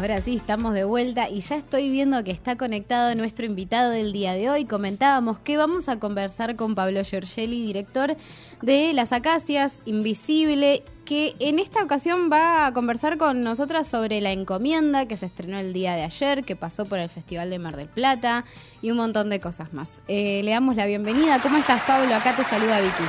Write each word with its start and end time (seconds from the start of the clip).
Ahora 0.00 0.22
sí, 0.22 0.36
estamos 0.36 0.72
de 0.72 0.84
vuelta 0.84 1.28
y 1.28 1.42
ya 1.42 1.56
estoy 1.56 1.90
viendo 1.90 2.24
que 2.24 2.30
está 2.30 2.56
conectado 2.56 3.14
nuestro 3.14 3.44
invitado 3.44 3.90
del 3.90 4.14
día 4.14 4.32
de 4.32 4.48
hoy. 4.48 4.64
Comentábamos 4.64 5.38
que 5.40 5.58
vamos 5.58 5.90
a 5.90 5.98
conversar 5.98 6.56
con 6.56 6.74
Pablo 6.74 7.02
Giorgelli, 7.04 7.66
director 7.66 8.16
de 8.62 8.94
Las 8.94 9.12
Acacias, 9.12 9.82
Invisible, 9.84 10.84
que 11.04 11.34
en 11.38 11.58
esta 11.58 11.84
ocasión 11.84 12.30
va 12.32 12.64
a 12.64 12.72
conversar 12.72 13.18
con 13.18 13.42
nosotras 13.42 13.88
sobre 13.88 14.22
La 14.22 14.32
Encomienda, 14.32 15.04
que 15.04 15.18
se 15.18 15.26
estrenó 15.26 15.58
el 15.58 15.74
día 15.74 15.94
de 15.94 16.04
ayer, 16.04 16.44
que 16.44 16.56
pasó 16.56 16.86
por 16.86 16.98
el 16.98 17.10
Festival 17.10 17.50
de 17.50 17.58
Mar 17.58 17.76
del 17.76 17.88
Plata 17.88 18.46
y 18.80 18.92
un 18.92 18.96
montón 18.96 19.28
de 19.28 19.38
cosas 19.38 19.74
más. 19.74 19.90
Eh, 20.08 20.40
le 20.42 20.52
damos 20.52 20.76
la 20.76 20.86
bienvenida. 20.86 21.38
¿Cómo 21.42 21.58
estás, 21.58 21.82
Pablo? 21.82 22.14
Acá 22.14 22.34
te 22.34 22.44
saluda 22.44 22.80
Vicky. 22.80 23.04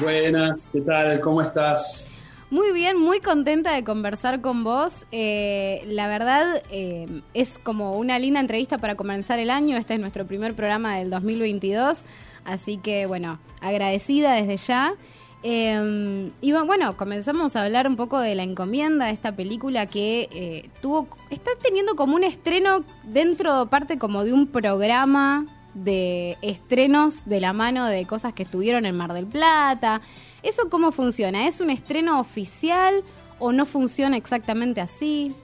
Buenas, 0.00 0.70
¿qué 0.72 0.80
tal? 0.80 1.20
¿Cómo 1.20 1.42
estás? 1.42 2.08
Muy 2.50 2.72
bien, 2.72 2.98
muy 2.98 3.20
contenta 3.20 3.74
de 3.74 3.84
conversar 3.84 4.40
con 4.40 4.64
vos. 4.64 4.94
Eh, 5.12 5.82
la 5.86 6.08
verdad 6.08 6.62
eh, 6.70 7.06
es 7.34 7.58
como 7.58 7.98
una 7.98 8.18
linda 8.18 8.40
entrevista 8.40 8.78
para 8.78 8.94
comenzar 8.94 9.38
el 9.38 9.50
año. 9.50 9.76
Este 9.76 9.94
es 9.94 10.00
nuestro 10.00 10.26
primer 10.26 10.54
programa 10.54 10.96
del 10.96 11.10
2022. 11.10 11.98
Así 12.46 12.78
que 12.78 13.04
bueno, 13.04 13.38
agradecida 13.60 14.32
desde 14.32 14.56
ya. 14.56 14.94
Eh, 15.42 16.30
y 16.40 16.52
bueno, 16.52 16.96
comenzamos 16.96 17.54
a 17.54 17.64
hablar 17.64 17.86
un 17.86 17.96
poco 17.96 18.18
de 18.18 18.34
la 18.34 18.44
encomienda 18.44 19.04
de 19.06 19.12
esta 19.12 19.36
película 19.36 19.84
que 19.84 20.70
tuvo, 20.80 21.06
está 21.28 21.50
teniendo 21.62 21.96
como 21.96 22.16
un 22.16 22.24
estreno 22.24 22.82
dentro 23.04 23.66
parte 23.66 23.98
como 23.98 24.24
de 24.24 24.32
un 24.32 24.46
programa 24.46 25.44
de 25.74 26.38
estrenos 26.40 27.26
de 27.26 27.40
la 27.42 27.52
mano 27.52 27.84
de 27.84 28.06
cosas 28.06 28.32
que 28.32 28.44
estuvieron 28.44 28.86
en 28.86 28.96
Mar 28.96 29.12
del 29.12 29.26
Plata. 29.26 30.00
¿Eso 30.42 30.68
cómo 30.70 30.92
funciona? 30.92 31.46
¿Es 31.48 31.60
un 31.60 31.70
estreno 31.70 32.20
oficial 32.20 33.02
o 33.38 33.52
no 33.52 33.66
funciona 33.66 34.16
exactamente 34.16 34.80
así? 34.80 35.34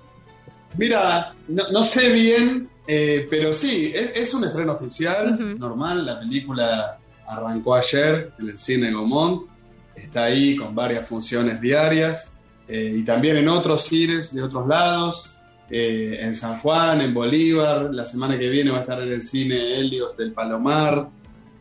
Mira, 0.77 1.35
no, 1.49 1.85
sé 1.85 2.13
bien, 2.13 2.69
eh, 2.87 3.27
pero 3.31 3.53
sí, 3.53 3.93
es, 3.95 4.35
un 4.35 4.45
estreno 4.45 4.73
oficial, 4.73 5.59
normal. 5.59 6.05
La 6.05 6.19
película 6.19 6.99
arrancó 7.27 7.75
ayer 7.75 8.33
en 8.41 8.49
el 8.49 8.59
cine 8.59 8.93
Gomont, 8.93 9.49
está 9.95 10.25
ahí 10.25 10.57
con 10.57 10.75
varias 10.75 11.09
funciones 11.09 11.61
diarias 11.61 12.37
eh, 12.67 12.97
y 12.99 13.05
también 13.05 13.37
en 13.37 13.49
otros 13.49 13.85
cines 13.85 14.35
de 14.35 14.43
otros 14.43 14.67
lados, 14.67 15.37
eh, 15.71 16.19
en 16.21 16.35
San 16.35 16.59
Juan, 16.59 17.01
en 17.01 17.15
Bolívar. 17.15 17.95
La 17.95 18.05
semana 18.05 18.37
que 18.37 18.49
viene 18.49 18.73
va 18.73 18.79
a 18.79 18.81
estar 18.81 19.01
en 19.01 19.13
el 19.13 19.23
cine 19.23 19.79
Helios 19.79 20.17
del 20.17 20.33
Palomar, 20.33 21.09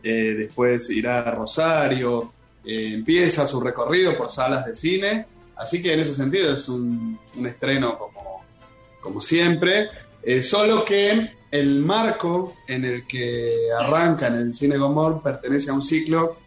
después 0.02 0.90
irá 0.90 1.20
a 1.20 1.30
Rosario. 1.30 2.33
Eh, 2.64 2.94
empieza 2.94 3.46
su 3.46 3.60
recorrido 3.60 4.16
por 4.16 4.28
salas 4.28 4.64
de 4.64 4.74
cine, 4.74 5.26
así 5.56 5.82
que 5.82 5.92
en 5.92 6.00
ese 6.00 6.14
sentido 6.14 6.52
es 6.54 6.68
un, 6.68 7.18
estreno 7.44 7.98
como, 7.98 8.44
como 9.00 9.20
siempre, 9.20 9.88
eh, 10.22 10.42
solo 10.42 10.84
que 10.84 11.32
el 11.50 11.80
marco 11.80 12.56
en 12.66 12.84
el 12.84 13.06
que 13.06 13.68
arranca 13.78 14.28
en 14.28 14.34
el 14.34 14.54
Cine 14.54 14.78
Gomor 14.78 15.22
pertenece 15.22 15.70
a 15.70 15.74
un 15.74 15.82
ciclo 15.82 16.38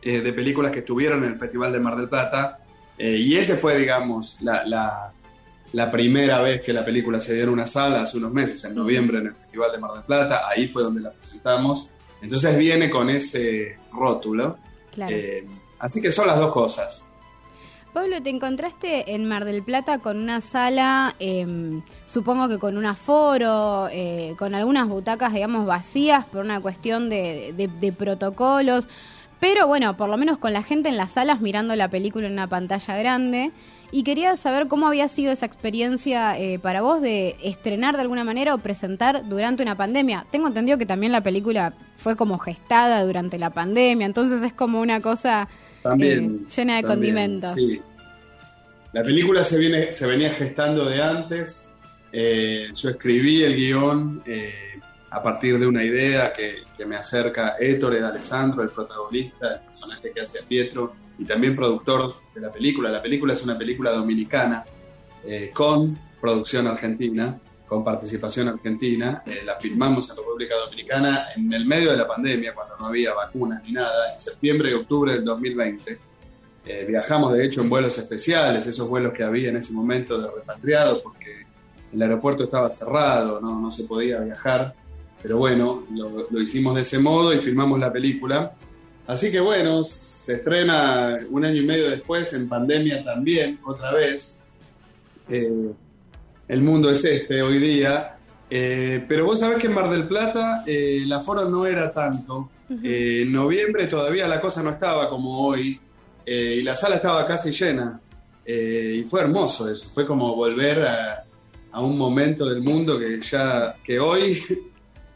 eh, 0.00 0.20
de 0.20 0.32
películas 0.32 0.72
que 0.72 0.78
estuvieron 0.78 1.24
en 1.24 1.32
el 1.32 1.38
Festival 1.38 1.72
de 1.72 1.80
Mar 1.80 1.96
del 1.96 2.08
Plata, 2.08 2.60
y 3.00 3.36
ese 3.36 3.54
fue, 3.54 3.78
digamos, 3.78 4.42
la, 4.42 5.12
la 5.72 5.90
primera 5.90 6.40
vez 6.40 6.62
que 6.62 6.72
la 6.72 6.84
película 6.84 7.20
se 7.20 7.34
dio 7.34 7.44
en 7.44 7.50
una 7.50 7.66
sala 7.66 8.02
hace 8.02 8.16
unos 8.16 8.32
meses, 8.32 8.64
en 8.64 8.74
noviembre 8.74 9.18
en 9.18 9.26
el 9.26 9.34
Festival 9.34 9.72
de 9.72 9.78
Mar 9.78 9.92
del 9.92 10.02
Plata, 10.02 10.48
ahí 10.48 10.66
fue 10.68 10.82
donde 10.82 11.02
la 11.02 11.10
presentamos. 11.10 11.90
Entonces 12.22 12.56
viene 12.56 12.88
con 12.90 13.10
ese 13.10 13.76
rótulo. 13.92 14.58
Eh, 15.08 15.46
así 15.78 16.00
que 16.00 16.12
son 16.12 16.26
las 16.26 16.38
dos 16.38 16.52
cosas. 16.52 17.06
Pablo, 17.92 18.22
te 18.22 18.30
encontraste 18.30 19.14
en 19.14 19.24
Mar 19.24 19.44
del 19.44 19.62
Plata 19.62 19.98
con 19.98 20.18
una 20.18 20.40
sala, 20.40 21.14
em, 21.18 21.82
supongo 22.04 22.48
que 22.48 22.58
con 22.58 22.76
un 22.76 22.84
aforo, 22.84 23.88
eh, 23.90 24.34
con 24.38 24.54
algunas 24.54 24.88
butacas, 24.88 25.32
digamos, 25.32 25.66
vacías 25.66 26.24
por 26.26 26.44
una 26.44 26.60
cuestión 26.60 27.08
de, 27.08 27.94
protocolos, 27.96 28.88
pero 29.40 29.66
bueno, 29.66 29.96
por 29.96 30.08
lo 30.08 30.16
menos 30.16 30.38
con 30.38 30.52
la 30.52 30.62
gente 30.62 30.88
en 30.88 30.96
las 30.96 31.12
salas 31.12 31.40
mirando 31.40 31.76
la 31.76 31.88
película 31.88 32.26
en 32.26 32.32
una 32.32 32.48
pantalla 32.48 32.96
grande. 32.96 33.52
Y 33.90 34.02
quería 34.02 34.36
saber 34.36 34.68
cómo 34.68 34.86
había 34.86 35.08
sido 35.08 35.32
esa 35.32 35.46
experiencia 35.46 36.38
eh, 36.38 36.58
para 36.58 36.82
vos 36.82 37.00
de 37.00 37.36
estrenar 37.42 37.94
de 37.94 38.02
alguna 38.02 38.22
manera 38.22 38.54
o 38.54 38.58
presentar 38.58 39.26
durante 39.28 39.62
una 39.62 39.76
pandemia. 39.76 40.26
Tengo 40.30 40.46
entendido 40.48 40.76
que 40.76 40.84
también 40.84 41.10
la 41.10 41.22
película 41.22 41.72
fue 41.96 42.14
como 42.14 42.38
gestada 42.38 43.02
durante 43.04 43.38
la 43.38 43.48
pandemia, 43.48 44.04
entonces 44.04 44.42
es 44.42 44.52
como 44.52 44.82
una 44.82 45.00
cosa 45.00 45.48
eh, 45.98 46.38
llena 46.54 46.76
de 46.76 46.82
condimentos. 46.82 47.54
Sí. 47.54 47.80
La 48.92 49.02
película 49.02 49.42
se, 49.42 49.58
viene, 49.58 49.90
se 49.92 50.06
venía 50.06 50.34
gestando 50.34 50.84
de 50.84 51.02
antes. 51.02 51.70
Eh, 52.12 52.68
yo 52.76 52.90
escribí 52.90 53.42
el 53.42 53.56
guion 53.56 54.22
a 55.10 55.22
partir 55.22 55.58
de 55.58 55.66
una 55.66 55.84
idea 55.84 56.32
que, 56.32 56.66
me 56.86 56.96
acerca 56.96 57.56
Ettore 57.58 58.00
de 58.00 58.06
Alessandro, 58.06 58.62
el 58.62 58.70
protagonista, 58.70 59.54
el 59.54 59.60
personaje 59.60 60.12
que 60.12 60.20
hace 60.20 60.42
Pietro 60.44 60.92
y 61.18 61.24
también 61.24 61.56
productor 61.56 62.14
de 62.32 62.40
la 62.40 62.52
película. 62.52 62.88
La 62.88 63.02
película 63.02 63.32
es 63.32 63.42
una 63.42 63.58
película 63.58 63.90
dominicana 63.90 64.64
eh, 65.24 65.50
con 65.52 65.98
producción 66.20 66.68
argentina, 66.68 67.36
con 67.66 67.82
participación 67.82 68.48
argentina. 68.48 69.22
Eh, 69.26 69.42
la 69.44 69.56
filmamos 69.56 70.08
en 70.10 70.16
República 70.16 70.54
Dominicana 70.54 71.28
en 71.34 71.52
el 71.52 71.66
medio 71.66 71.90
de 71.90 71.96
la 71.96 72.06
pandemia, 72.06 72.54
cuando 72.54 72.76
no 72.78 72.86
había 72.86 73.12
vacunas 73.12 73.62
ni 73.64 73.72
nada, 73.72 74.14
en 74.14 74.20
septiembre 74.20 74.70
y 74.70 74.74
octubre 74.74 75.12
del 75.12 75.24
2020. 75.24 75.98
Eh, 76.64 76.84
viajamos 76.86 77.32
de 77.32 77.44
hecho 77.44 77.60
en 77.60 77.68
vuelos 77.68 77.98
especiales, 77.98 78.66
esos 78.66 78.88
vuelos 78.88 79.12
que 79.12 79.24
había 79.24 79.48
en 79.48 79.56
ese 79.56 79.72
momento 79.72 80.20
de 80.20 80.30
repatriados, 80.30 81.00
porque 81.00 81.46
el 81.92 82.02
aeropuerto 82.02 82.44
estaba 82.44 82.70
cerrado, 82.70 83.40
no 83.40 83.72
se 83.72 83.84
podía 83.84 84.20
viajar. 84.20 84.74
Pero 85.22 85.38
bueno, 85.38 85.84
lo, 85.94 86.26
lo 86.30 86.40
hicimos 86.40 86.74
de 86.74 86.82
ese 86.82 86.98
modo 86.98 87.32
y 87.32 87.38
filmamos 87.38 87.80
la 87.80 87.92
película. 87.92 88.52
Así 89.06 89.32
que 89.32 89.40
bueno, 89.40 89.82
se 89.82 90.34
estrena 90.34 91.16
un 91.30 91.42
año 91.42 91.62
y 91.62 91.64
medio 91.64 91.88
después, 91.88 92.30
en 92.34 92.46
pandemia 92.46 93.02
también, 93.02 93.58
otra 93.64 93.94
vez. 93.94 94.38
Eh, 95.26 95.72
el 96.46 96.60
mundo 96.60 96.90
es 96.90 97.02
este 97.02 97.40
hoy 97.40 97.58
día. 97.58 98.18
Eh, 98.50 99.02
pero 99.08 99.24
vos 99.24 99.40
sabés 99.40 99.56
que 99.56 99.68
en 99.68 99.74
Mar 99.74 99.88
del 99.88 100.06
Plata 100.06 100.64
eh, 100.66 101.00
el 101.02 101.10
aforo 101.10 101.48
no 101.48 101.64
era 101.64 101.90
tanto. 101.90 102.50
en 102.68 103.32
noviembre 103.32 103.86
todavía 103.86 104.28
la 104.28 104.38
cosa 104.38 104.62
no 104.62 104.68
estaba 104.68 105.08
como 105.08 105.46
hoy 105.46 105.80
y 106.26 106.62
la 106.62 106.74
sala 106.74 106.96
estaba 106.96 107.26
casi 107.26 107.50
llena. 107.50 107.98
y 108.46 109.02
fue 109.04 109.22
hermoso 109.22 109.70
eso, 109.70 109.88
fue 109.88 110.06
como 110.06 110.36
volver 110.36 110.86
a, 110.86 111.24
a, 111.72 111.80
un 111.80 111.96
momento 111.96 112.44
del 112.44 112.60
mundo 112.60 112.98
que 112.98 113.18
ya, 113.22 113.74
que 113.82 113.98
hoy, 113.98 114.42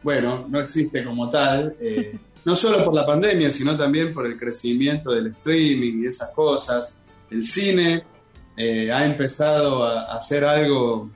bueno, 0.02 0.46
no 0.48 0.60
existe 0.60 1.04
como 1.04 1.30
tal 1.30 1.76
no 2.44 2.56
solo 2.56 2.84
por 2.84 2.94
la 2.94 3.06
pandemia, 3.06 3.50
sino 3.50 3.76
también 3.76 4.12
por 4.12 4.26
el 4.26 4.38
crecimiento 4.38 5.12
del 5.12 5.28
streaming 5.28 6.02
y 6.02 6.06
esas 6.06 6.30
cosas. 6.30 6.96
El 7.30 7.44
cine 7.44 8.02
eh, 8.56 8.90
ha 8.90 9.04
empezado 9.04 9.84
a, 9.84 10.14
hacer 10.14 10.44
algo 10.44 11.10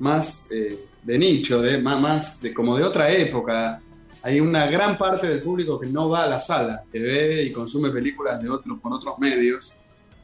más 0.00 0.50
eh, 0.50 0.86
de 1.02 1.18
nicho, 1.18 1.62
de, 1.62 1.78
más, 1.78 2.40
de, 2.40 2.52
como 2.52 2.76
de 2.76 2.84
otra 2.84 3.10
época. 3.10 3.80
Hay 4.22 4.40
una 4.40 4.66
gran 4.66 4.98
parte 4.98 5.28
del 5.28 5.40
público 5.40 5.78
que 5.78 5.86
no 5.86 6.08
va 6.08 6.24
a 6.24 6.26
la 6.26 6.40
sala, 6.40 6.82
que 6.90 6.98
ve 6.98 7.42
y 7.44 7.52
consume 7.52 7.90
películas 7.90 8.42
de 8.42 8.50
otros, 8.50 8.78
por 8.80 8.92
otros 8.92 9.18
medios. 9.18 9.72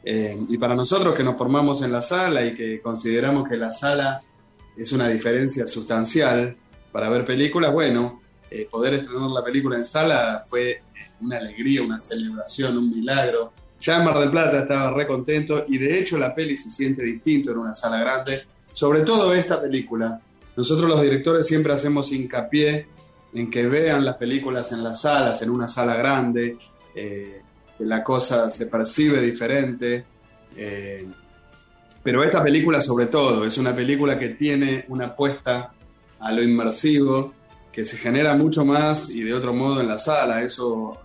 Eh, 0.03 0.37
y 0.49 0.57
para 0.57 0.75
nosotros 0.75 1.15
que 1.15 1.23
nos 1.23 1.37
formamos 1.37 1.81
en 1.81 1.91
la 1.91 2.01
sala 2.01 2.45
y 2.45 2.53
que 2.53 2.79
consideramos 2.81 3.47
que 3.47 3.57
la 3.57 3.71
sala 3.71 4.21
es 4.77 4.91
una 4.91 5.09
diferencia 5.09 5.67
sustancial 5.67 6.55
para 6.91 7.09
ver 7.09 7.25
películas, 7.25 7.73
bueno, 7.73 8.21
eh, 8.49 8.67
poder 8.69 8.93
estrenar 8.93 9.29
la 9.29 9.43
película 9.43 9.75
en 9.75 9.83
sala 9.83 10.41
fue 10.45 10.71
eh, 10.71 10.81
una 11.19 11.37
alegría, 11.37 11.81
una 11.81 11.99
celebración, 11.99 12.77
un 12.77 12.89
milagro. 12.89 13.51
Ya 13.81 13.97
en 13.97 14.05
Mar 14.05 14.17
del 14.19 14.31
Plata 14.31 14.59
estaba 14.59 14.91
re 14.91 15.05
contento 15.05 15.65
y 15.67 15.77
de 15.77 15.99
hecho 15.99 16.17
la 16.17 16.33
peli 16.33 16.55
se 16.55 16.69
siente 16.69 17.03
distinto 17.03 17.51
en 17.51 17.57
una 17.57 17.73
sala 17.73 17.99
grande, 17.99 18.41
sobre 18.71 19.01
todo 19.01 19.33
esta 19.33 19.61
película. 19.61 20.19
Nosotros 20.55 20.89
los 20.89 21.01
directores 21.01 21.45
siempre 21.45 21.73
hacemos 21.73 22.11
hincapié 22.11 22.87
en 23.33 23.51
que 23.51 23.67
vean 23.67 24.03
las 24.03 24.15
películas 24.15 24.71
en 24.71 24.83
las 24.83 25.01
salas, 25.01 25.41
en 25.41 25.49
una 25.49 25.67
sala 25.67 25.95
grande, 25.95 26.57
eh, 26.95 27.41
la 27.79 28.03
cosa 28.03 28.49
se 28.49 28.65
percibe 28.65 29.21
diferente. 29.21 30.05
pero 32.01 32.23
esta 32.23 32.41
película 32.41 32.81
sobre 32.81 33.07
todo 33.07 33.45
es 33.45 33.57
una 33.57 33.75
película 33.75 34.17
que 34.17 34.29
tiene 34.29 34.85
una 34.87 35.07
apuesta 35.07 35.73
a 36.19 36.31
lo 36.31 36.43
inmersivo, 36.43 37.33
que 37.71 37.85
se 37.85 37.97
genera 37.97 38.35
mucho 38.35 38.65
más 38.65 39.09
y 39.09 39.21
de 39.21 39.33
otro 39.33 39.53
modo 39.53 39.81
en 39.81 39.87
la 39.87 39.97
sala, 39.97 40.41
eso 40.41 40.99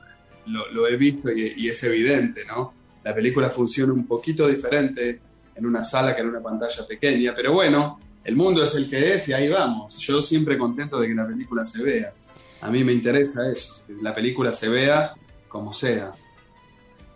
lo, 0.47 0.89
he 0.89 0.97
visto 0.97 1.31
y, 1.31 1.69
es 1.69 1.83
evidente, 1.85 2.45
¿no? 2.45 2.73
La 3.05 3.15
película 3.15 3.51
funciona 3.51 3.93
un 3.93 4.07
poquito 4.07 4.49
diferente 4.49 5.21
en 5.55 5.67
una 5.67 5.85
sala 5.85 6.15
que 6.15 6.23
en 6.23 6.29
una 6.29 6.41
pantalla 6.41 6.87
pequeña, 6.87 7.35
pero 7.35 7.53
bueno, 7.53 8.01
el 8.25 8.37
mundo 8.37 8.63
es 8.63 8.75
el 8.75 8.89
que 8.89 9.15
es 9.15 9.29
y 9.29 9.33
ahí 9.33 9.49
vamos. 9.49 9.99
Yo 9.99 10.23
siempre 10.23 10.57
contento 10.57 11.01
de 11.01 11.09
que 11.09 11.15
la 11.15 11.27
película 11.27 11.65
se 11.65 11.83
vea. 11.83 12.13
A 12.61 12.71
mí 12.71 12.85
me 12.85 12.93
interesa 12.93 13.51
eso, 13.51 13.83
que 13.87 13.95
la 14.01 14.15
película 14.15 14.53
se 14.53 14.69
vea 14.69 15.13
como 15.49 15.73
sea. 15.75 16.13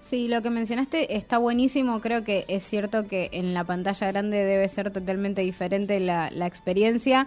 Sí, 0.00 0.28
lo 0.28 0.40
que 0.42 0.50
mencionaste 0.50 1.16
está 1.16 1.38
buenísimo. 1.38 2.00
Creo 2.00 2.22
que 2.22 2.44
es 2.46 2.62
cierto 2.62 3.08
que 3.08 3.28
en 3.32 3.54
la 3.54 3.64
pantalla 3.64 4.06
grande 4.06 4.44
debe 4.44 4.68
ser 4.68 4.92
totalmente 4.92 5.42
diferente 5.42 5.98
la, 5.98 6.30
la 6.30 6.46
experiencia. 6.46 7.26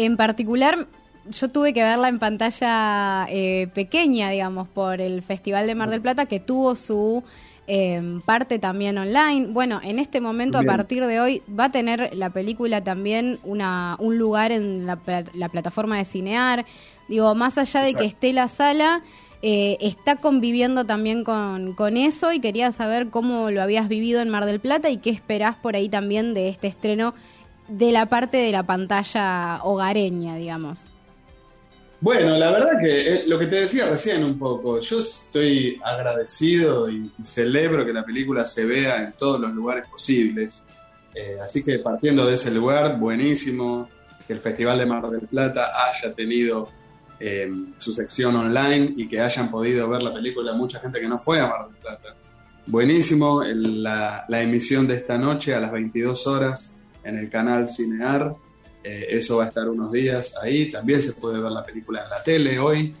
En 0.00 0.16
particular, 0.16 0.86
yo 1.28 1.48
tuve 1.48 1.72
que 1.72 1.82
verla 1.82 2.08
en 2.08 2.20
pantalla 2.20 3.26
eh, 3.28 3.66
pequeña, 3.74 4.30
digamos, 4.30 4.68
por 4.68 5.00
el 5.00 5.22
Festival 5.22 5.66
de 5.66 5.74
Mar 5.74 5.90
del 5.90 6.00
Plata, 6.00 6.26
que 6.26 6.38
tuvo 6.38 6.76
su 6.76 7.24
eh, 7.66 8.20
parte 8.24 8.60
también 8.60 8.96
online. 8.96 9.48
Bueno, 9.48 9.80
en 9.82 9.98
este 9.98 10.20
momento, 10.20 10.56
a 10.56 10.62
partir 10.62 11.04
de 11.04 11.18
hoy, 11.18 11.42
va 11.48 11.64
a 11.64 11.72
tener 11.72 12.10
la 12.14 12.30
película 12.30 12.84
también 12.84 13.40
una, 13.42 13.96
un 13.98 14.18
lugar 14.18 14.52
en 14.52 14.86
la, 14.86 15.00
la 15.34 15.48
plataforma 15.48 15.98
de 15.98 16.04
Cinear. 16.04 16.64
Digo, 17.08 17.34
más 17.34 17.58
allá 17.58 17.82
de 17.82 17.94
que 17.94 18.04
esté 18.04 18.32
la 18.32 18.46
sala 18.46 19.02
eh, 19.42 19.78
está 19.80 20.16
conviviendo 20.16 20.84
también 20.84 21.22
con, 21.22 21.72
con, 21.74 21.96
eso 21.96 22.32
y 22.32 22.40
quería 22.40 22.72
saber 22.72 23.08
cómo 23.08 23.52
lo 23.52 23.62
habías 23.62 23.86
vivido 23.86 24.20
en 24.20 24.28
Mar 24.28 24.46
del 24.46 24.58
Plata 24.58 24.90
y 24.90 24.96
qué 24.96 25.10
esperás 25.10 25.54
por 25.54 25.76
ahí 25.76 25.88
también 25.88 26.34
de 26.34 26.48
este 26.48 26.66
estreno 26.66 27.14
de 27.68 27.92
la 27.92 28.06
parte 28.06 28.38
de 28.38 28.52
la 28.52 28.62
pantalla 28.62 29.60
hogareña, 29.62 30.36
digamos. 30.36 30.88
Bueno, 32.00 32.36
la 32.36 32.52
verdad 32.52 32.78
que 32.80 33.14
eh, 33.14 33.24
lo 33.26 33.38
que 33.38 33.46
te 33.46 33.56
decía 33.56 33.86
recién 33.86 34.22
un 34.22 34.38
poco, 34.38 34.78
yo 34.78 35.00
estoy 35.00 35.80
agradecido 35.84 36.88
y, 36.88 37.10
celebro 37.22 37.84
que 37.84 37.92
la 37.92 38.04
película 38.04 38.44
se 38.44 38.64
vea 38.64 39.02
en 39.02 39.12
todos 39.12 39.40
los 39.40 39.52
lugares 39.52 39.88
posibles. 39.88 40.64
Eh, 41.14 41.38
así 41.42 41.64
que 41.64 41.80
partiendo 41.80 42.24
de 42.24 42.34
ese 42.34 42.52
lugar, 42.52 42.98
buenísimo 42.98 43.88
que 44.26 44.32
el 44.32 44.38
Festival 44.38 44.78
de 44.78 44.86
Mar 44.86 45.10
del 45.10 45.26
Plata 45.26 45.72
haya 45.88 46.14
tenido 46.14 46.68
eh, 47.18 47.50
su 47.78 47.90
sección 47.90 48.36
online 48.36 48.94
y 48.96 49.08
que 49.08 49.20
hayan 49.20 49.50
podido 49.50 49.88
ver 49.88 50.02
la 50.02 50.14
película 50.14 50.52
mucha 50.52 50.78
gente 50.78 51.00
que 51.00 51.08
no 51.08 51.18
fue 51.18 51.40
a 51.40 51.48
Mar 51.48 51.66
del 51.66 51.76
Plata. 51.76 52.14
Buenísimo 52.66 53.42
la, 53.42 54.24
emisión 54.28 54.86
de 54.86 54.94
esta 54.94 55.18
noche 55.18 55.54
a 55.54 55.60
las 55.60 55.72
22 55.72 56.26
horas 56.28 56.76
en 57.04 57.18
el 57.18 57.30
canal 57.30 57.68
Cinear. 57.68 58.34
Eh, 58.82 59.06
eso 59.10 59.38
va 59.38 59.44
a 59.44 59.48
estar 59.48 59.68
unos 59.68 59.90
días 59.92 60.34
ahí. 60.42 60.70
También 60.70 61.02
se 61.02 61.12
puede 61.12 61.40
ver 61.40 61.50
la 61.50 61.64
película 61.64 62.04
en 62.04 62.10
la 62.10 62.22
tele 62.22 62.58
hoy. 62.58 62.94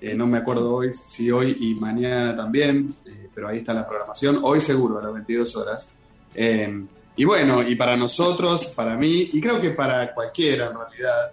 Eh, 0.00 0.14
no 0.14 0.26
me 0.26 0.38
acuerdo 0.38 0.74
hoy 0.74 0.92
si 0.92 1.30
hoy 1.30 1.56
y 1.60 1.74
mañana 1.74 2.36
también, 2.36 2.94
pero 3.34 3.48
ahí 3.48 3.58
está 3.58 3.72
la 3.72 3.86
programación. 3.86 4.40
Hoy 4.42 4.60
seguro 4.60 4.98
a 4.98 5.02
las 5.02 5.12
22 5.12 5.56
horas. 5.56 5.90
y 6.34 7.24
bueno, 7.24 7.62
y 7.62 7.74
para 7.76 7.96
nosotros, 7.96 8.68
para 8.68 8.96
mí, 8.96 9.30
y 9.32 9.40
creo 9.40 9.60
que 9.60 9.70
para 9.70 10.12
cualquiera 10.14 10.66
en 10.66 10.76
realidad, 10.76 11.30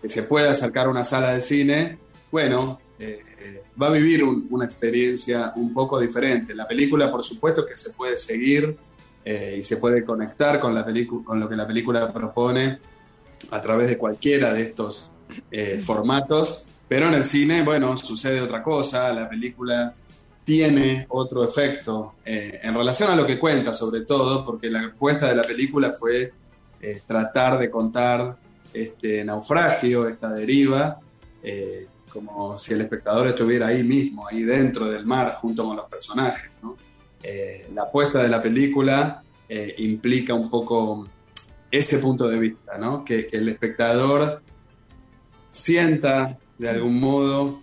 que 0.00 0.08
se 0.08 0.22
pueda 0.22 0.50
acercar 0.50 0.86
a 0.86 0.90
una 0.90 1.04
sala 1.04 1.34
de 1.34 1.40
cine, 1.40 1.98
bueno, 2.30 2.80
eh, 2.98 3.22
eh, 3.40 3.62
va 3.80 3.86
a 3.86 3.90
vivir 3.90 4.22
una 4.22 4.66
experiencia 4.66 5.52
un 5.56 5.72
poco 5.72 5.98
diferente. 5.98 6.54
La 6.54 6.68
película, 6.68 7.10
por 7.10 7.24
supuesto, 7.24 7.66
que 7.66 7.74
se 7.74 7.90
puede 7.90 8.18
seguir 8.18 8.76
eh, 9.24 9.56
y 9.58 9.64
se 9.64 9.76
puede 9.76 10.04
conectar 10.04 10.60
con, 10.60 10.74
la 10.74 10.84
con 11.24 11.40
lo 11.40 11.48
que 11.48 11.56
la 11.56 11.66
película 11.66 12.12
propone 12.12 12.78
a 13.50 13.60
través 13.60 13.88
de 13.88 13.98
cualquiera 13.98 14.52
de 14.52 14.62
estos 14.62 15.12
formatos, 15.82 16.66
pero 16.88 17.06
en 17.06 17.14
el 17.14 17.24
cine, 17.24 17.62
bueno, 17.62 17.96
sucede 17.96 18.40
otra 18.40 18.62
cosa, 18.62 19.12
la 19.12 19.28
película 19.28 19.94
tiene 20.44 21.06
otro 21.08 21.44
efecto 21.44 22.14
en 22.24 22.74
relación 22.74 23.10
a 23.10 23.14
lo 23.14 23.24
que 23.24 23.38
cuenta, 23.38 23.72
sobre 23.72 24.00
todo, 24.00 24.44
porque 24.44 24.68
la 24.68 24.86
apuesta 24.86 25.28
de 25.28 25.36
la 25.36 25.42
película 25.42 25.92
fue 25.92 26.32
tratar 27.06 27.58
de 27.58 27.70
contar 27.70 28.36
este 28.72 29.24
naufragio, 29.24 30.08
esta 30.08 30.30
deriva, 30.32 30.98
eh, 31.42 31.86
como 32.12 32.58
si 32.58 32.74
el 32.74 32.82
espectador 32.82 33.28
estuviera 33.28 33.68
ahí 33.68 33.82
mismo, 33.82 34.26
ahí 34.26 34.42
dentro 34.42 34.90
del 34.90 35.06
mar, 35.06 35.36
junto 35.40 35.64
con 35.64 35.76
los 35.76 35.88
personajes. 35.88 36.50
Eh, 37.22 37.68
la 37.74 37.82
apuesta 37.82 38.22
de 38.22 38.28
la 38.28 38.40
película 38.40 39.22
eh, 39.48 39.74
implica 39.78 40.34
un 40.34 40.50
poco 40.50 41.06
ese 41.70 41.98
punto 41.98 42.28
de 42.28 42.38
vista, 42.38 42.72
que, 43.04 43.28
el 43.32 43.48
espectador 43.48 44.42
sienta 45.50 46.38
de 46.58 46.68
algún 46.68 46.98
modo 46.98 47.62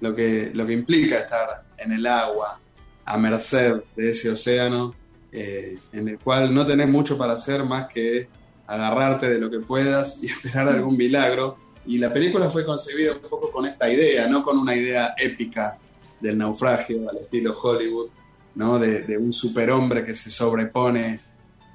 lo, 0.00 0.14
que, 0.14 0.50
lo 0.52 0.66
que 0.66 0.72
implica 0.72 1.18
estar 1.18 1.64
en 1.78 1.92
el 1.92 2.06
agua, 2.06 2.60
a 3.04 3.16
merced 3.16 3.82
de 3.96 4.10
ese 4.10 4.30
océano, 4.30 4.94
en 5.32 6.08
el 6.08 6.18
cual 6.18 6.54
no 6.54 6.66
tenés 6.66 6.88
mucho 6.88 7.16
para 7.16 7.34
hacer 7.34 7.64
más 7.64 7.88
que 7.88 8.28
agarrarte 8.66 9.28
de 9.30 9.38
lo 9.38 9.50
que 9.50 9.60
puedas 9.60 10.22
y 10.22 10.26
esperar 10.30 10.68
algún 10.68 10.96
milagro. 10.96 11.56
Y 11.86 11.98
la 11.98 12.12
película 12.12 12.50
fue 12.50 12.64
concebida 12.64 13.12
un 13.12 13.20
poco 13.20 13.50
con 13.52 13.66
esta 13.66 13.88
idea, 13.88 14.26
no 14.26 14.42
con 14.42 14.58
una 14.58 14.74
idea 14.74 15.14
épica 15.16 15.78
del 16.20 16.36
naufragio 16.36 17.08
al 17.08 17.18
estilo 17.18 17.56
Hollywood, 17.60 18.10
¿no? 18.56 18.78
de, 18.78 19.16
un 19.16 19.32
superhombre 19.32 20.04
que 20.04 20.14
se 20.14 20.30
sobrepone 20.30 21.20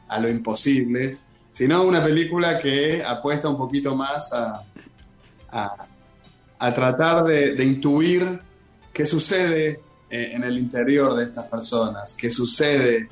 a 0.10 0.20
lo 0.20 0.30
imposible, 0.30 1.18
sino 1.52 1.84
una 1.84 2.04
película 2.04 2.60
que 2.60 3.04
apuesta 3.04 3.48
un 3.48 3.58
poquito 3.58 3.96
más 3.96 4.34
a, 4.34 4.64
a, 6.60 6.74
tratar 6.74 7.24
de, 7.24 7.64
intuir 7.64 8.40
qué 8.92 9.06
sucede 9.06 9.80
en 10.10 10.44
el 10.44 10.58
interior 10.58 11.16
de 11.16 11.24
estas 11.24 11.46
personas, 11.46 12.14
qué 12.14 12.30
sucede 12.30 13.08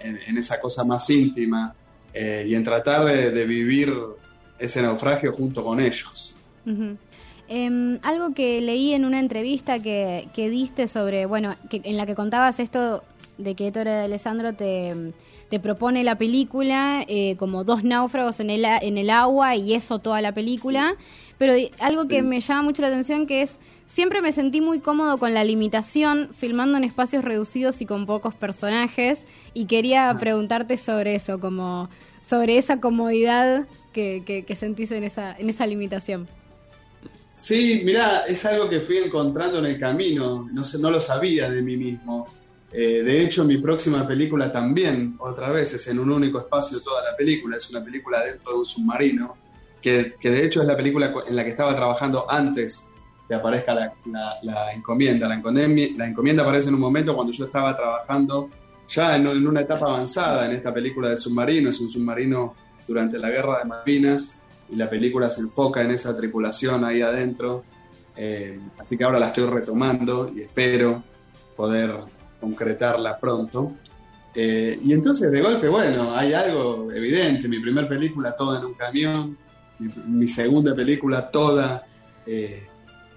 en, 0.00 0.36
esa 0.36 0.60
cosa 0.60 0.84
más 0.84 1.08
íntima, 1.10 1.74
eh, 2.12 2.44
y 2.46 2.54
en 2.54 2.64
tratar 2.64 3.04
de, 3.04 3.46
vivir 3.46 3.94
ese 4.58 4.82
naufragio 4.82 5.32
junto 5.32 5.64
con 5.64 5.80
ellos. 5.80 6.36
Em, 7.48 7.98
algo 8.02 8.32
que 8.34 8.60
leí 8.60 8.94
en 8.94 9.04
una 9.04 9.20
entrevista 9.20 9.80
que, 9.80 10.28
diste 10.34 10.88
sobre, 10.88 11.26
bueno, 11.26 11.54
que, 11.68 11.80
en 11.84 11.96
la 11.96 12.06
que 12.06 12.14
contabas 12.14 12.60
esto 12.60 13.02
de 13.42 13.54
que 13.54 13.68
Ettore 13.68 13.90
Alessandro 13.90 14.54
te, 14.54 15.12
te 15.50 15.60
propone 15.60 16.04
la 16.04 16.16
película 16.16 17.04
eh, 17.08 17.36
como 17.36 17.64
dos 17.64 17.84
náufragos 17.84 18.40
en 18.40 18.50
el, 18.50 18.64
en 18.64 18.98
el 18.98 19.10
agua 19.10 19.56
y 19.56 19.74
eso 19.74 19.98
toda 19.98 20.20
la 20.20 20.32
película, 20.32 20.96
pero 21.38 21.54
algo 21.80 22.08
que 22.08 22.22
me 22.22 22.40
llama 22.40 22.62
mucho 22.62 22.82
la 22.82 22.88
atención 22.88 23.26
que 23.26 23.42
es 23.42 23.58
Siempre 23.92 24.22
me 24.22 24.32
sentí 24.32 24.62
muy 24.62 24.80
cómodo 24.80 25.18
con 25.18 25.34
la 25.34 25.44
limitación, 25.44 26.30
filmando 26.32 26.78
en 26.78 26.84
espacios 26.84 27.22
reducidos 27.22 27.82
y 27.82 27.86
con 27.86 28.06
pocos 28.06 28.34
personajes, 28.34 29.26
y 29.52 29.66
quería 29.66 30.08
ah. 30.08 30.16
preguntarte 30.16 30.78
sobre 30.78 31.14
eso, 31.14 31.38
como 31.38 31.90
sobre 32.26 32.56
esa 32.56 32.80
comodidad 32.80 33.66
que, 33.92 34.22
que, 34.24 34.56
sentís 34.56 34.90
en 34.92 35.04
esa, 35.04 35.36
en 35.38 35.50
esa 35.50 35.66
limitación. 35.66 36.26
Sí, 37.34 37.82
mira, 37.84 38.20
es 38.20 38.46
algo 38.46 38.70
que 38.70 38.80
fui 38.80 38.96
encontrando 38.96 39.58
en 39.58 39.66
el 39.66 39.78
camino, 39.78 40.48
no, 40.50 40.64
sé, 40.64 40.78
no 40.78 40.90
lo 40.90 41.00
sabía 41.00 41.50
de 41.50 41.60
mí 41.60 41.76
mismo. 41.76 42.26
Eh, 42.72 43.02
de 43.02 43.22
hecho, 43.22 43.44
mi 43.44 43.58
próxima 43.58 44.06
película 44.06 44.50
también, 44.50 45.16
otra 45.18 45.50
vez, 45.50 45.74
es 45.74 45.86
en 45.88 45.98
un 45.98 46.10
único 46.10 46.38
espacio 46.38 46.80
toda 46.80 47.02
la 47.02 47.16
película, 47.16 47.56
es 47.56 47.68
una 47.70 47.84
película 47.84 48.24
dentro 48.24 48.52
de 48.52 48.58
un 48.58 48.64
submarino, 48.64 49.36
que, 49.80 50.14
que 50.18 50.30
de 50.30 50.46
hecho 50.46 50.62
es 50.62 50.66
la 50.66 50.76
película 50.76 51.12
en 51.26 51.36
la 51.36 51.44
que 51.44 51.50
estaba 51.50 51.74
trabajando 51.76 52.30
antes 52.30 52.92
aparezca 53.34 53.74
la, 53.74 54.72
encomienda. 54.74 55.28
La 55.28 55.34
encomienda. 55.34 55.94
La 55.96 56.06
encomienda 56.06 56.42
aparece 56.42 56.68
en 56.68 56.74
un 56.74 56.80
momento 56.80 57.14
cuando 57.14 57.32
yo 57.32 57.44
estaba 57.44 57.76
trabajando 57.76 58.50
ya 58.88 59.16
en, 59.16 59.26
una 59.26 59.62
etapa 59.62 59.86
avanzada 59.86 60.46
en 60.46 60.52
esta 60.52 60.72
película 60.72 61.10
de 61.10 61.16
submarino. 61.16 61.70
Es 61.70 61.80
un 61.80 61.90
submarino 61.90 62.54
durante 62.86 63.18
la 63.18 63.30
guerra 63.30 63.58
de 63.58 63.64
Malvinas 63.64 64.40
y 64.70 64.76
la 64.76 64.88
película 64.88 65.30
se 65.30 65.42
enfoca 65.42 65.82
en 65.82 65.92
esa 65.92 66.16
tripulación 66.16 66.84
ahí 66.84 67.02
adentro. 67.02 67.64
Eh, 68.16 68.60
así 68.78 68.96
que 68.96 69.04
ahora 69.04 69.18
la 69.18 69.28
estoy 69.28 69.46
retomando 69.46 70.30
y 70.34 70.42
espero 70.42 71.02
poder 71.56 71.96
concretarla 72.42 73.18
pronto. 73.18 73.72
Eh, 74.34 74.78
y 74.84 74.92
entonces 74.92 75.30
de 75.30 75.40
golpe, 75.40 75.68
bueno, 75.68 76.14
hay 76.14 76.32
algo 76.34 76.90
evidente. 76.92 77.48
Mi 77.48 77.60
primera 77.60 77.88
película 77.88 78.34
toda 78.34 78.58
en 78.58 78.66
un 78.66 78.74
camión, 78.74 79.38
mi, 79.78 80.26
segunda 80.26 80.74
película 80.74 81.30
toda 81.30 81.86
eh, 82.26 82.66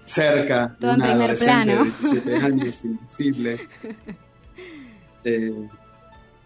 cerca. 0.04 0.76
Todo 0.78 0.92
en 0.92 1.00
primer 1.00 1.34
plano. 1.36 1.72
De 1.78 1.84
17 1.84 2.36
años, 2.46 2.84
invisible. 2.84 3.60
Eh, 5.24 5.68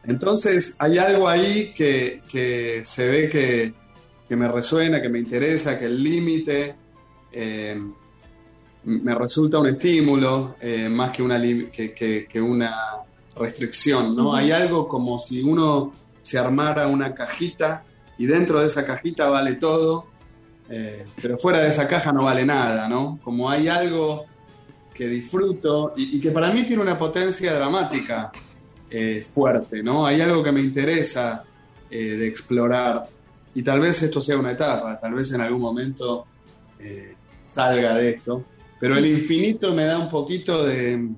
entonces 0.05 0.77
hay 0.79 0.97
algo 0.97 1.29
ahí 1.29 1.75
que, 1.75 2.83
se 2.85 3.09
ve 3.09 3.29
que, 4.27 4.37
me 4.37 4.49
resuena, 4.49 5.03
que 5.03 5.11
me 5.11 5.19
interesa, 5.19 5.79
que 5.79 5.85
el 5.85 6.03
límite 6.03 6.77
me 8.85 9.15
resulta 9.15 9.59
un 9.59 9.69
estímulo 9.69 10.57
eh, 10.61 10.89
más 10.89 11.11
que 11.11 11.23
una, 11.23 11.41
que, 11.41 12.41
una 12.41 12.75
restricción. 13.37 14.17
¿no? 14.17 14.35
Hay 14.35 14.53
algo 14.53 14.89
como 14.89 15.19
si 15.19 15.43
uno 15.43 15.93
se 16.23 16.39
armara 16.39 16.87
una 16.87 17.15
cajita 17.15 17.85
y 18.19 18.27
dentro 18.27 18.61
de 18.61 18.67
esa 18.67 18.87
cajita 18.87 19.29
vale 19.29 19.55
todo 19.55 20.11
eh, 20.73 21.05
pero 21.21 21.37
fuera 21.37 21.59
de 21.61 21.69
esa 21.69 21.89
caja 21.89 22.13
no 22.13 22.23
vale 22.23 22.47
nada, 22.47 22.89
¿no? 22.89 23.19
Como 23.25 23.51
hay 23.51 23.67
algo 23.67 24.27
que 24.95 25.09
disfruto 25.09 25.95
y, 25.97 26.21
que 26.21 26.31
para 26.31 26.53
mí 26.53 26.63
tiene 26.63 26.81
una 26.81 26.97
potencia 26.97 27.53
dramática 27.53 28.31
eh, 28.89 29.27
fuerte, 29.35 29.83
¿no? 29.83 30.07
Hay 30.07 30.21
algo 30.21 30.45
que 30.45 30.53
me 30.53 30.61
interesa 30.61 31.43
eh, 31.91 31.99
de 31.99 32.29
explorar 32.29 33.05
y 33.53 33.65
tal 33.65 33.81
vez 33.81 34.01
esto 34.01 34.21
sea 34.21 34.39
una 34.39 34.53
etapa, 34.53 34.97
tal 35.01 35.15
vez 35.15 35.33
en 35.33 35.41
algún 35.41 35.61
momento 35.61 36.27
salga 37.45 37.95
de 37.95 38.11
esto, 38.11 38.45
pero 38.81 38.97
el 38.97 39.07
infinito 39.07 39.73
me 39.73 39.85
da 39.85 39.99
un 39.99 40.09
poquito 40.09 40.65
de, 40.65 41.11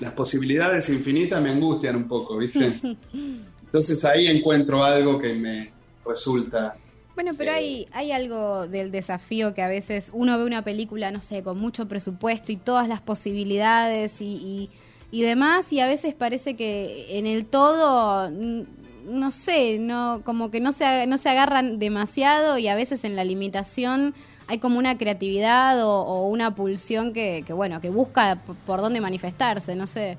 las 0.00 0.12
posibilidades 0.12 0.88
infinitas 0.90 1.40
me 1.40 1.50
angustian 1.50 1.96
un 1.96 2.08
poco, 2.08 2.36
¿viste? 2.36 2.80
Entonces 3.64 4.04
ahí 4.04 4.26
encuentro 4.26 4.84
algo 4.84 5.18
que 5.18 5.32
me 5.32 5.72
resulta 6.06 6.76
bueno, 7.14 7.32
pero 7.38 7.52
eh, 7.52 7.54
hay, 7.54 7.86
hay 7.92 8.10
algo 8.10 8.66
del 8.66 8.90
desafío 8.90 9.54
que 9.54 9.62
a 9.62 9.68
veces 9.68 10.10
uno 10.12 10.36
ve 10.36 10.44
una 10.44 10.62
película, 10.62 11.12
no 11.12 11.20
sé, 11.20 11.42
con 11.42 11.58
mucho 11.58 11.86
presupuesto 11.86 12.50
y 12.50 12.56
todas 12.56 12.88
las 12.88 13.00
posibilidades 13.00 14.20
y, 14.20 14.68
y, 15.12 15.22
demás, 15.22 15.72
y 15.72 15.78
a 15.80 15.86
veces 15.86 16.14
parece 16.14 16.56
que 16.56 17.16
en 17.16 17.26
el 17.26 17.46
todo, 17.46 18.30
no 18.30 19.30
sé, 19.30 19.78
no 19.78 20.22
como 20.24 20.50
que 20.50 20.58
no 20.58 20.72
se, 20.72 21.06
no 21.06 21.18
se 21.18 21.28
agarran 21.28 21.78
demasiado 21.78 22.58
y 22.58 22.66
a 22.66 22.74
veces 22.74 23.04
en 23.04 23.14
la 23.14 23.22
limitación 23.22 24.14
hay 24.46 24.58
como 24.58 24.78
una 24.78 24.98
creatividad 24.98 25.82
o, 25.84 26.28
una 26.28 26.54
pulsión 26.54 27.12
que, 27.12 27.44
que, 27.46 27.52
bueno, 27.52 27.80
que 27.80 27.90
busca 27.90 28.40
por 28.66 28.80
dónde 28.80 29.00
manifestarse, 29.00 29.74
no 29.74 29.86
sé. 29.86 30.18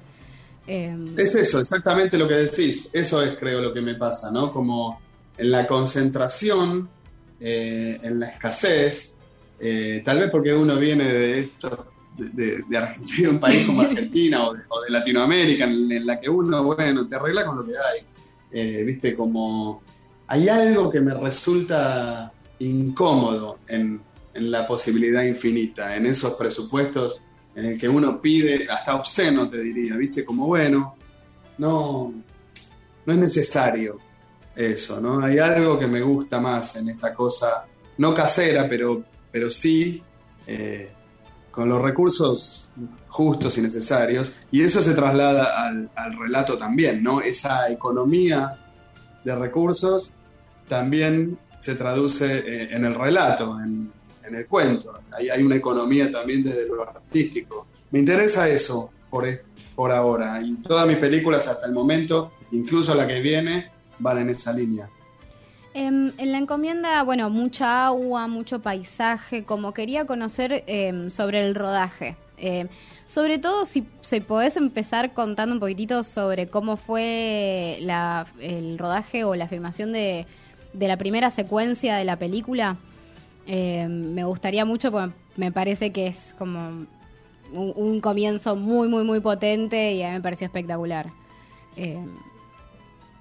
Em, 0.67 1.17
es 1.17 1.35
eso, 1.35 1.59
exactamente 1.59 2.17
lo 2.17 2.27
que 2.27 2.35
decís. 2.35 2.89
Eso 2.93 3.21
es, 3.21 3.37
creo, 3.37 3.61
lo 3.61 3.73
que 3.73 3.81
me 3.81 3.95
pasa, 3.95 4.31
¿no? 4.31 4.51
Como 4.51 4.99
en 5.37 5.51
la 5.51 5.67
concentración, 5.67 6.89
eh, 7.39 7.99
en 8.01 8.19
la 8.19 8.29
escasez, 8.29 9.19
eh, 9.59 10.01
tal 10.03 10.19
vez 10.19 10.31
porque 10.31 10.53
uno 10.53 10.77
viene 10.77 11.05
de 11.05 11.39
esto, 11.39 11.91
de, 12.17 12.63
Argentina, 12.75 13.29
un 13.29 13.39
país 13.39 13.65
como 13.65 13.81
Argentina 13.81 14.47
o 14.47 14.53
de, 14.53 14.89
Latinoamérica, 14.89 15.65
en, 15.65 16.05
la 16.05 16.19
que 16.19 16.29
uno, 16.29 16.63
bueno, 16.63 17.07
te 17.07 17.15
arregla 17.15 17.45
con 17.45 17.57
lo 17.57 17.65
que 17.65 17.73
hay. 17.73 18.01
Eh, 18.51 18.83
viste, 18.83 19.15
como 19.15 19.81
hay 20.27 20.47
algo 20.49 20.89
que 20.89 21.01
me 21.01 21.13
resulta 21.13 22.31
incómodo 22.59 23.59
en, 23.67 23.99
en 24.35 24.51
la 24.51 24.67
posibilidad 24.67 25.23
infinita, 25.23 25.95
en 25.95 26.05
esos 26.05 26.33
presupuestos 26.33 27.21
en 27.55 27.65
el 27.65 27.79
que 27.79 27.87
uno 27.87 28.21
pide, 28.21 28.67
hasta 28.69 28.95
obsceno 28.95 29.49
te 29.49 29.61
diría, 29.61 29.95
viste, 29.95 30.25
como 30.25 30.45
bueno, 30.45 30.95
no, 31.57 32.13
no 33.05 33.13
es 33.13 33.17
necesario 33.17 33.97
eso, 34.53 34.99
¿no? 34.99 35.23
Hay 35.23 35.39
algo 35.39 35.79
que 35.79 35.87
me 35.87 36.01
gusta 36.01 36.39
más 36.39 36.75
en 36.75 36.89
esta 36.89 37.13
cosa, 37.13 37.65
no 37.97 38.13
casera, 38.13 38.67
pero, 38.67 39.03
pero 39.31 39.49
sí 39.49 40.03
eh, 40.45 40.91
con 41.49 41.69
los 41.69 41.81
recursos 41.81 42.69
justos 43.07 43.57
y 43.57 43.61
necesarios, 43.61 44.35
y 44.51 44.61
eso 44.61 44.81
se 44.81 44.93
traslada 44.93 45.65
al, 45.65 46.17
relato 46.17 46.57
también, 46.57 47.01
¿no? 47.01 47.21
Esa 47.21 47.71
economía 47.71 48.57
de 49.23 49.33
recursos 49.33 50.11
también 50.67 51.37
se 51.57 51.75
traduce 51.75 52.39
eh, 52.39 52.75
en 52.75 52.83
el 52.83 52.95
relato, 52.95 53.57
en, 53.61 53.89
el 54.33 54.47
cuento. 54.47 54.97
Ahí 55.11 55.29
hay 55.29 55.43
una 55.43 55.57
economía 55.57 56.09
también 56.09 56.43
desde 56.43 56.65
lo 56.67 56.81
artístico. 56.81 57.67
Me 57.91 57.99
interesa 57.99 58.49
eso 58.49 58.89
por, 59.09 59.27
por 59.75 59.91
ahora, 59.91 60.41
y 60.41 60.55
todas 60.55 60.87
mis 60.87 60.97
películas 60.97 61.47
hasta 61.47 61.67
el 61.67 61.73
momento, 61.73 62.31
incluso 62.51 62.95
la 62.95 63.05
que 63.05 63.19
viene, 63.19 63.69
van 63.99 64.17
en 64.19 64.29
esa 64.31 64.51
línea. 64.53 64.89
Em, 65.73 66.13
en 66.17 66.31
la 66.31 66.37
encomienda, 66.37 67.03
bueno, 67.03 67.29
mucha 67.29 67.87
agua, 67.87 68.27
mucho 68.27 68.61
paisaje, 68.61 69.43
como 69.43 69.73
quería 69.73 70.05
conocer 70.05 70.63
em, 70.67 71.09
sobre 71.09 71.45
el 71.45 71.53
rodaje. 71.53 72.15
Em, 72.37 72.69
sobre 73.05 73.39
todo 73.39 73.65
si 73.65 73.85
se 73.99 74.21
podés 74.21 74.55
empezar 74.57 75.13
contando 75.13 75.53
un 75.53 75.59
poquitito 75.59 76.03
sobre 76.03 76.47
cómo 76.47 76.77
fue 76.77 77.77
el 77.77 78.77
rodaje 78.77 79.25
o 79.25 79.35
la 79.35 79.47
filmación 79.47 79.91
de, 79.91 80.25
la 80.73 80.97
primera 80.97 81.29
secuencia 81.29 81.97
de 81.97 82.05
la 82.05 82.17
película. 82.17 82.77
Me 83.47 84.23
gustaría 84.23 84.65
mucho 84.65 84.91
porque 84.91 85.13
me 85.37 85.51
parece 85.51 85.91
que 85.91 86.07
es 86.07 86.33
como 86.37 86.85
un, 87.51 87.73
un, 87.75 88.01
comienzo 88.01 88.55
muy, 88.55 88.87
muy, 88.87 89.03
muy 89.03 89.19
potente 89.19 89.93
y 89.93 90.03
a 90.03 90.09
mí 90.09 90.13
me 90.15 90.21
pareció 90.21 90.45
espectacular. 90.45 91.11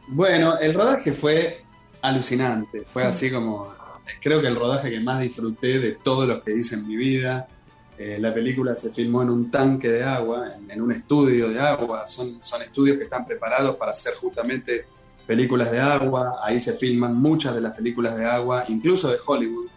Bueno, 0.09 0.59
el 0.59 0.75
rodaje 0.75 1.13
fue 1.13 1.63
alucinante, 2.03 2.85
fue 2.93 3.05
así 3.05 3.31
como, 3.31 3.73
creo 4.21 4.43
que 4.43 4.49
el 4.49 4.57
rodaje 4.57 4.91
que 4.91 5.01
más 5.01 5.21
disfruté 5.21 5.79
de 5.79 5.93
todos 5.93 6.29
los 6.29 6.43
que 6.43 6.55
hice 6.55 6.75
en 6.75 6.87
mi 6.87 6.97
vida. 6.97 7.49
Eh, 7.97 8.19
la 8.21 8.35
película 8.35 8.75
se 8.75 8.93
filmó 8.93 9.23
en 9.23 9.31
un 9.31 9.51
tanque 9.51 9.89
de 9.89 10.03
agua, 10.03 10.49
en, 10.69 10.83
un 10.83 10.93
estudio 10.93 11.49
de 11.49 11.61
agua, 11.61 12.07
son, 12.07 12.39
son 12.43 12.61
estudios 12.61 12.99
que 12.99 13.05
están 13.05 13.25
preparados 13.25 13.77
para 13.77 13.93
hacer 13.93 14.15
justamente 14.15 14.85
películas 15.27 15.71
de 15.71 15.81
agua, 15.81 16.41
ahí 16.43 16.59
se 16.59 16.73
filman 16.73 17.17
muchas 17.17 17.55
de 17.55 17.61
las 17.61 17.75
películas 17.75 18.17
de 18.17 18.25
agua, 18.25 18.65
incluso 18.69 19.11
de 19.11 19.17
Hollywood, 19.25 19.69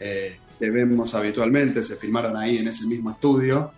eh, 0.00 0.36
que 0.58 0.70
vemos 0.70 1.14
habitualmente, 1.14 1.82
se 1.82 1.96
filmaron 1.96 2.36
ahí 2.36 2.58
en 2.58 2.68
ese 2.68 2.86
mismo 2.86 3.10
estudio. 3.10 3.72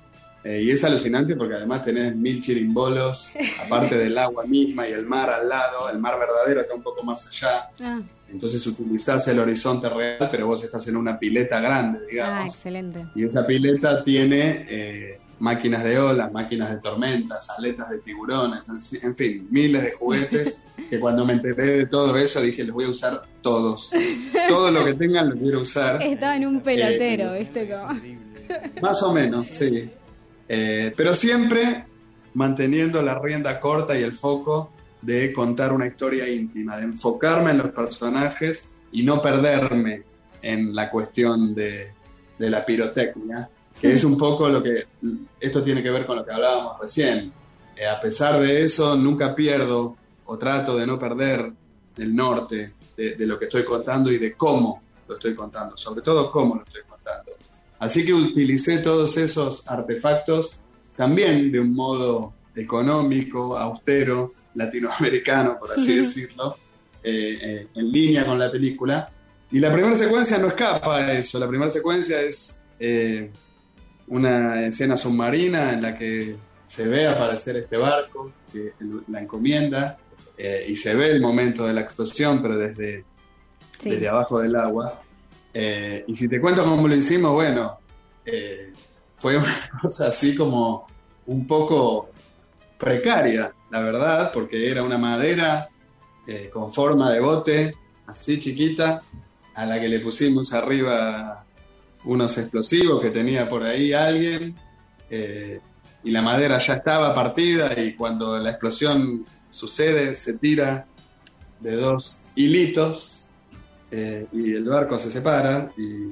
Eh, 0.45 0.63
y 0.63 0.71
es 0.73 0.83
alucinante 0.83 1.37
porque 1.37 1.55
además 1.55 1.85
tenés 1.85 2.17
mil 2.17 2.41
chirimbolos, 2.41 3.31
aparte 3.65 3.97
del 3.97 4.17
agua 4.19 4.45
misma 4.45 4.89
y 4.89 4.93
el 4.93 5.07
mar 5.07 5.31
al 5.31 5.49
lado. 5.49 5.89
El 5.89 5.99
mar 5.99 6.19
verdadero 6.19 6.63
está 6.63 6.75
un 6.75 6.83
poco 6.83 7.05
más 7.05 7.27
allá. 7.29 7.69
Ah. 7.81 8.01
Entonces 8.29 8.67
utilizás 8.67 9.29
el 9.29 9.39
horizonte 9.39 9.89
real, 9.91 10.29
pero 10.31 10.47
vos 10.47 10.65
estás 10.65 10.89
en 10.89 10.97
una 10.97 11.19
pileta 11.19 11.61
grande, 11.61 12.01
digamos. 12.11 12.43
Ah, 12.43 12.47
excelente. 12.47 13.07
Y 13.15 13.25
esa 13.25 13.47
pileta 13.47 14.03
tiene 14.03 14.67
eh, 14.69 15.21
máquinas 15.43 15.83
de 15.83 15.99
olas, 15.99 16.33
máquinas 16.33 16.71
de 16.71 16.77
tormentas, 16.77 17.51
aletas 17.51 17.91
de 17.91 17.99
tiburones, 17.99 18.63
en 19.03 19.15
fin, 19.17 19.49
miles 19.51 19.83
de 19.83 19.91
juguetes 19.91 20.63
que 20.89 21.01
cuando 21.01 21.25
me 21.25 21.33
enteré 21.33 21.79
de 21.79 21.87
todo 21.87 22.17
eso 22.17 22.41
dije, 22.41 22.63
les 22.63 22.73
voy 22.73 22.85
a 22.85 22.91
usar 22.91 23.23
todos. 23.43 23.91
Todo 24.49 24.71
lo 24.71 24.85
que 24.85 24.95
tengan 24.95 25.31
lo 25.31 25.37
quiero 25.37 25.61
usar. 25.61 26.01
Estaba 26.01 26.37
en 26.37 26.47
un 26.47 26.61
pelotero, 26.61 27.35
eh, 27.35 27.41
¿viste? 27.41 27.69
Más 28.81 29.03
o 29.03 29.13
menos, 29.13 29.51
sí. 29.51 29.91
Eh, 30.49 30.93
pero 30.97 31.13
siempre 31.13 31.87
manteniendo 32.35 33.03
la 33.03 33.19
rienda 33.19 33.59
corta 33.59 33.99
y 33.99 34.03
el 34.03 34.13
foco 34.13 34.71
de 35.01 35.33
contar 35.33 35.73
una 35.73 35.89
historia 35.89 36.29
íntima, 36.29 36.77
de 36.77 36.85
enfocarme 36.85 37.51
en 37.51 37.59
los 37.59 37.73
personajes 37.73 38.71
y 38.93 39.03
no 39.03 39.21
perderme 39.21 40.05
en 40.41 40.73
la 40.73 40.89
cuestión 40.89 41.53
de, 41.53 41.91
la 42.39 42.65
pirotecnia, 42.65 43.49
que 43.83 43.93
es 43.95 44.05
un 44.05 44.17
poco 44.17 44.49
lo 44.49 44.63
que, 44.63 44.87
esto 45.41 45.61
tiene 45.61 45.83
que 45.83 45.91
ver 45.91 46.07
con 46.07 46.17
lo 46.17 46.25
que 46.25 46.31
hablábamos 46.31 46.81
recién. 46.81 47.33
Eh, 47.75 47.85
a 47.85 47.99
pesar 47.99 48.41
de 48.41 48.63
eso, 48.63 48.97
nunca 48.97 49.35
pierdo 49.35 49.97
o 50.25 50.39
trato 50.39 50.77
de 50.77 50.87
no 50.87 50.97
perder 51.01 51.51
el 51.97 52.15
norte 52.15 52.75
de, 52.97 53.17
de, 53.17 53.27
lo 53.27 53.37
que 53.41 53.47
estoy 53.47 53.65
contando 53.65 54.13
y 54.13 54.19
de 54.19 54.35
cómo 54.35 54.81
lo 55.09 55.17
estoy 55.17 55.35
contando, 55.35 55.77
sobre 55.77 56.01
todo 56.01 56.31
cómo 56.31 56.55
lo 56.55 56.63
estoy 56.63 56.83
contando. 56.89 57.33
Así 57.81 58.07
que 58.07 58.15
utilicé 58.15 58.79
todos 58.79 59.17
esos 59.17 59.69
artefactos 59.69 60.61
también 60.97 61.51
de 61.51 61.59
un 61.59 61.75
modo 61.75 62.35
económico, 62.55 63.59
austero, 63.59 64.33
latinoamericano, 64.55 65.59
por 65.59 65.73
así 65.73 65.97
decirlo, 65.97 66.57
eh, 67.03 67.39
eh, 67.43 67.67
en 67.75 67.91
línea 67.91 68.25
con 68.25 68.39
la 68.39 68.49
película. 68.49 69.11
Y 69.51 69.59
la 69.59 69.73
primera 69.73 69.97
secuencia 69.97 70.39
no 70.39 70.47
escapa 70.47 70.99
a 70.99 71.19
eso. 71.19 71.41
La 71.41 71.49
primera 71.49 71.69
secuencia 71.69 72.21
es 72.21 72.63
una 74.13 74.67
escena 74.67 74.97
submarina 74.97 75.73
en 75.73 75.83
la 75.83 75.97
que 75.97 76.37
se 76.67 76.87
ve 76.87 77.07
aparecer 77.07 77.57
este 77.57 77.77
barco, 77.77 78.33
que 78.53 78.73
la 79.09 79.21
encomienda, 79.21 79.99
y 80.67 80.75
se 80.75 80.95
ve 80.95 81.09
el 81.09 81.21
momento 81.21 81.67
de 81.67 81.73
la 81.73 81.83
explosión, 81.83 82.43
pero 82.43 82.59
desde, 82.59 83.05
desde 83.83 84.09
abajo 84.09 84.41
del 84.41 84.57
agua. 84.57 85.03
Eh, 85.55 86.05
y 86.07 86.17
si 86.17 86.29
te 86.29 86.41
cuento 86.41 86.65
cómo 86.65 86.89
lo 86.89 86.95
hicimos, 86.95 87.33
bueno, 87.33 87.79
eh, 88.25 88.73
fue 89.17 89.37
una 89.37 89.71
cosa 89.83 90.09
así 90.09 90.35
como 90.35 90.87
un 91.27 91.47
poco 91.47 92.11
precaria, 92.79 93.53
la 93.71 93.81
verdad, 93.81 94.33
porque 94.33 94.71
era 94.71 94.83
una 94.83 94.99
madera 94.99 95.69
eh, 96.27 96.51
con 96.53 96.73
forma 96.73 97.13
de 97.13 97.21
bote, 97.21 97.75
así 98.07 98.39
chiquita, 98.39 99.01
a 99.55 99.67
la 99.67 99.81
que 99.81 99.89
le 99.89 100.01
pusimos 100.01 100.53
arriba 100.53 101.45
unos 102.05 102.37
explosivos 102.39 103.01
que 103.01 103.11
tenía 103.11 103.49
por 103.49 103.63
ahí 103.63 103.93
alguien, 103.93 104.55
y 106.05 106.11
la 106.11 106.23
madera 106.23 106.59
ya 106.59 106.75
estaba 106.75 107.15
partida 107.15 107.79
y 107.81 107.95
cuando 107.95 108.39
la 108.39 108.51
explosión 108.51 109.25
sucede 109.51 110.17
se 110.17 110.35
tira 110.35 110.87
de 111.61 111.77
dos 111.77 112.21
hilitos 112.35 113.29
eh, 113.91 114.27
y 114.33 114.53
el 114.53 114.65
barco 114.65 114.99
se 114.99 115.11
separa 115.11 115.71
y 115.77 116.09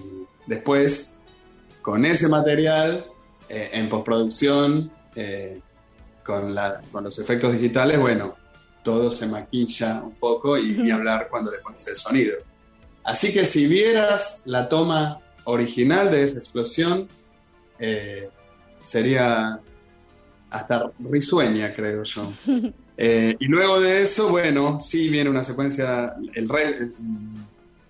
después 0.47 1.19
con 1.83 2.05
ese 2.05 2.29
material 2.29 3.07
eh, 3.49 3.71
en 3.73 3.89
postproducción 3.89 4.93
eh, 5.17 5.61
con, 6.25 6.55
con 6.93 7.05
los 7.05 7.19
efectos 7.19 7.55
digitales, 7.55 7.99
bueno, 7.99 8.37
todo 8.85 9.11
se 9.11 9.27
maquilla 9.27 10.03
un 10.05 10.15
poco 10.15 10.57
y, 10.57 10.91
hablar 10.91 11.29
cuando 11.29 11.51
le 11.51 11.59
pones 11.59 11.87
el 11.89 11.97
sonido. 11.97 12.37
Así 13.03 13.33
que 13.33 13.47
si 13.47 13.67
vieras 13.67 14.43
la 14.45 14.69
toma 14.69 15.19
original 15.45 16.11
de 16.11 16.23
esa 16.23 16.39
explosión, 16.39 17.09
sería 18.83 19.61
hasta 20.51 20.91
risueña, 20.99 21.75
creo 21.75 22.03
yo. 22.03 22.33
y 22.97 23.45
luego 23.47 23.81
de 23.81 24.03
eso, 24.03 24.29
bueno, 24.29 24.79
sí 24.81 25.09
viene 25.09 25.31
una 25.31 25.43
secuencia, 25.43 26.15
el, 26.35 26.49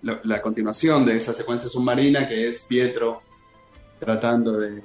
la, 0.01 0.41
continuación 0.41 1.05
de 1.05 1.17
esa 1.17 1.33
secuencia 1.33 1.69
submarina 1.69 2.27
que 2.27 2.49
es 2.49 2.61
Pietro 2.61 3.21
tratando 3.99 4.57
de, 4.57 4.81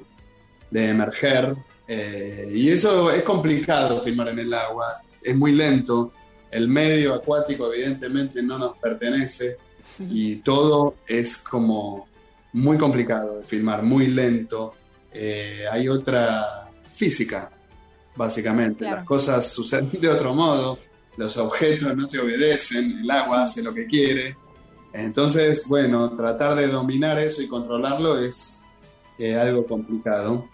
emerger 0.72 1.54
Eh, 1.88 2.50
y 2.52 2.68
eso 2.70 3.12
es 3.12 3.22
complicado 3.22 4.00
filmar 4.02 4.30
en 4.30 4.40
el 4.40 4.52
agua, 4.52 5.00
es 5.22 5.36
muy 5.36 5.52
lento, 5.52 6.12
el 6.50 6.66
medio 6.66 7.14
acuático 7.14 7.72
evidentemente 7.72 8.42
no 8.42 8.58
nos 8.58 8.76
pertenece 8.78 9.56
y 10.00 10.36
todo 10.42 10.96
es 11.06 11.38
como 11.38 12.08
muy 12.56 12.78
complicado 12.78 13.38
de 13.38 13.44
filmar, 13.44 13.82
muy 13.82 14.06
lento. 14.06 14.74
Eh, 15.12 15.64
hay 15.70 15.88
otra 15.88 16.70
física, 16.92 17.50
básicamente. 18.16 18.84
Las 18.84 19.04
cosas 19.04 19.52
suceden 19.52 19.90
de 20.00 20.08
otro 20.08 20.34
modo, 20.34 20.78
los 21.18 21.36
objetos 21.36 21.94
no 21.94 22.08
te 22.08 22.18
obedecen, 22.18 23.00
el 23.00 23.10
agua 23.10 23.42
hace 23.42 23.62
lo 23.62 23.74
que 23.74 23.86
quiere. 23.86 24.36
Entonces, 24.92 25.66
bueno, 25.68 26.16
tratar 26.16 26.56
de 26.56 26.68
dominar 26.68 27.18
eso 27.18 27.42
y 27.42 27.46
controlarlo 27.46 28.18
es 28.18 28.64
eh, 29.18 29.34
algo 29.36 29.66
complicado. 29.66 30.48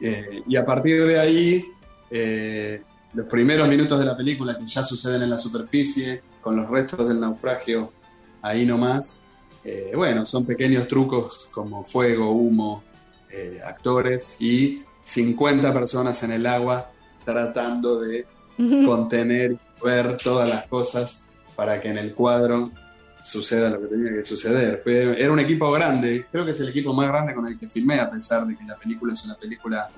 Eh, 0.00 0.42
y 0.46 0.56
a 0.56 0.64
partir 0.64 1.04
de 1.04 1.20
ahí, 1.20 1.64
eh, 2.10 2.82
los 3.12 3.26
primeros 3.26 3.68
minutos 3.68 3.98
de 3.98 4.06
la 4.06 4.16
película 4.16 4.56
que 4.56 4.66
ya 4.66 4.82
suceden 4.82 5.24
en 5.24 5.30
la 5.30 5.38
superficie, 5.38 6.22
con 6.40 6.56
los 6.56 6.70
restos 6.70 7.06
del 7.06 7.20
naufragio 7.20 7.92
ahí 8.40 8.64
nomás, 8.64 9.20
bueno, 9.94 10.24
son 10.24 10.46
pequeños 10.46 10.88
trucos 10.88 11.48
como 11.52 11.84
fuego, 11.84 12.30
humo, 12.30 12.82
actores 13.64 14.40
y 14.40 14.82
50 15.04 15.72
personas 15.72 16.22
en 16.22 16.32
el 16.32 16.46
agua 16.46 16.90
tratando 17.24 18.00
de 18.00 18.26
contener 18.86 19.52
y 19.52 19.84
ver 19.84 20.16
todas 20.16 20.48
las 20.48 20.66
cosas 20.66 21.26
para 21.54 21.80
que 21.80 21.88
en 21.88 21.98
el 21.98 22.14
cuadro 22.14 22.70
suceda 23.22 23.70
lo 23.70 23.80
que 23.80 23.86
tenía 23.88 24.12
que 24.12 24.24
suceder. 24.24 24.82
era 24.86 25.32
un 25.32 25.38
equipo 25.38 25.70
grande, 25.70 26.24
creo 26.30 26.44
que 26.44 26.52
es 26.52 26.60
el 26.60 26.68
equipo 26.68 26.94
más 26.94 27.08
grande 27.08 27.34
con 27.34 27.46
el 27.46 27.58
que 27.58 27.68
filmé, 27.68 28.00
a 28.00 28.10
pesar 28.10 28.46
de 28.46 28.56
que 28.56 28.64
la 28.64 28.76
película 28.76 29.12
es 29.12 29.24
una 29.24 29.34
película 29.34 29.90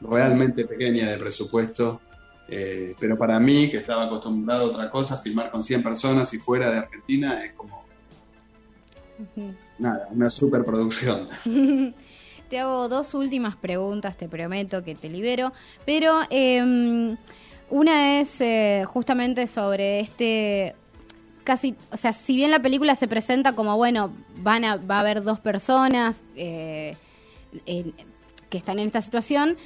realmente 0.00 0.64
pequeña 0.64 1.10
de 1.10 1.18
presupuesto. 1.18 2.00
Eh, 2.48 2.94
pero 2.98 3.16
para 3.16 3.38
mí, 3.38 3.68
que 3.70 3.76
estaba 3.76 4.06
acostumbrado 4.06 4.64
a 4.64 4.66
otra 4.68 4.90
cosa, 4.90 5.18
filmar 5.18 5.50
con 5.50 5.62
100 5.62 5.82
personas 5.82 6.32
y 6.34 6.38
fuera 6.38 6.70
de 6.70 6.78
Argentina 6.78 7.44
es 7.44 7.52
como. 7.52 7.89
Nada, 9.78 10.08
una 10.10 10.30
superproducción. 10.30 11.28
te 12.48 12.58
hago 12.58 12.88
dos 12.88 13.14
últimas 13.14 13.56
preguntas, 13.56 14.16
te 14.16 14.28
prometo 14.28 14.82
que 14.82 14.94
te 14.94 15.08
libero. 15.08 15.52
Pero 15.86 16.20
em, 16.30 17.16
una 17.70 18.20
es 18.20 18.40
eh, 18.40 18.84
justamente 18.86 19.46
sobre 19.46 20.00
este 20.00 20.74
casi, 21.44 21.74
o 21.90 21.96
sea, 21.96 22.12
si 22.12 22.36
bien 22.36 22.50
la 22.50 22.60
película 22.60 22.94
se 22.94 23.08
presenta 23.08 23.54
como, 23.54 23.76
bueno, 23.76 24.12
van 24.36 24.64
a, 24.64 24.76
va 24.76 24.98
a 24.98 25.00
haber 25.00 25.22
dos 25.22 25.40
personas 25.40 26.20
eh, 26.36 26.96
que 27.66 28.58
están 28.58 28.78
en 28.78 28.86
esta 28.86 29.00
situación, 29.00 29.56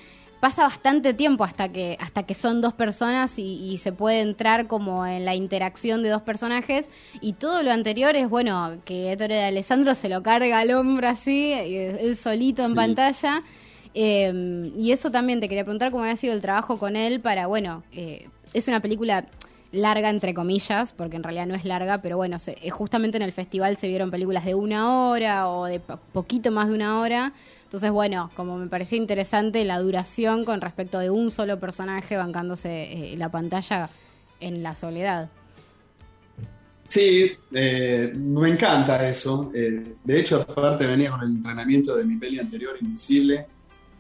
pasa 0.45 0.65
bastante 0.65 1.15
tiempo 1.15 1.43
hasta 1.43 1.71
que, 1.71 1.97
hasta 1.99 2.25
que 2.25 2.35
son 2.35 2.61
dos 2.61 2.75
personas 2.75 3.39
y, 3.39 3.79
se 3.79 3.93
puede 3.93 4.21
entrar 4.21 4.67
como 4.67 5.07
en 5.07 5.25
la 5.25 5.35
interacción 5.35 6.03
de 6.03 6.11
dos 6.11 6.21
personajes 6.21 6.91
y 7.23 7.33
todo 7.33 7.63
lo 7.63 7.71
anterior 7.71 8.15
es, 8.15 8.29
bueno, 8.29 8.77
que 8.85 9.11
Ettore 9.11 9.37
de 9.37 9.45
Alessandro 9.45 9.95
se 9.95 10.11
lo 10.11 10.23
carga 10.23 10.59
al 10.59 10.71
hombro 10.73 11.09
así, 11.09 11.55
él 11.55 12.15
solito 12.19 12.63
en 12.63 12.75
pantalla. 12.75 13.41
Eh, 13.95 14.71
y 14.77 14.93
eso 14.93 15.11
también 15.11 15.41
te 15.41 15.49
quería 15.49 15.65
preguntar 15.65 15.91
cómo 15.91 16.03
había 16.03 16.17
sido 16.17 16.35
el 16.35 16.43
trabajo 16.43 16.79
con 16.79 16.95
él 16.95 17.21
para, 17.21 17.47
bueno, 17.47 17.83
eh, 17.93 18.29
es 18.53 18.69
una 18.69 18.81
película 18.81 19.25
larga 19.73 20.11
entre 20.11 20.35
comillas, 20.35 20.93
porque 20.93 21.17
en 21.17 21.23
realidad 21.23 21.47
no 21.47 21.55
es 21.55 21.65
larga, 21.65 22.03
pero 22.03 22.19
bueno, 22.19 22.37
eh, 22.47 22.69
justamente 22.69 23.17
en 23.17 23.23
el 23.23 23.33
festival 23.33 23.79
se 23.79 23.89
vieron 23.89 24.11
películas 24.11 24.45
de 24.45 24.55
una 24.55 25.09
hora 25.09 25.49
o 25.49 25.65
de 25.65 25.81
poquito 25.81 26.51
más 26.51 26.69
de 26.69 26.75
una 26.75 27.01
hora. 27.01 27.33
Entonces, 27.75 27.91
bueno, 27.91 28.31
como 28.37 28.57
me 28.57 28.69
parecía 28.69 28.99
interesante 28.99 29.65
la 29.65 29.81
duración 29.81 30.45
con 30.45 30.61
respecto 30.61 31.01
de 31.01 31.11
un 31.11 31.33
solo 31.33 31.59
personaje 31.59 32.17
bancándose 32.17 32.69
eh, 32.93 33.17
la 33.17 33.33
pantalla 33.33 33.91
en 34.39 34.63
la 34.63 34.77
soledad. 34.77 35.29
Sí, 36.87 37.33
eh, 37.53 38.13
me 38.15 38.51
encanta 38.51 39.09
eso. 39.09 39.51
de 39.53 40.21
hecho, 40.21 40.47
aparte 40.49 40.87
venía 40.87 41.11
con 41.11 41.23
el 41.23 41.31
entrenamiento 41.31 41.97
de 41.97 42.05
mi 42.05 42.15
peli 42.15 42.39
anterior, 42.39 42.77
Invisible, 42.81 43.45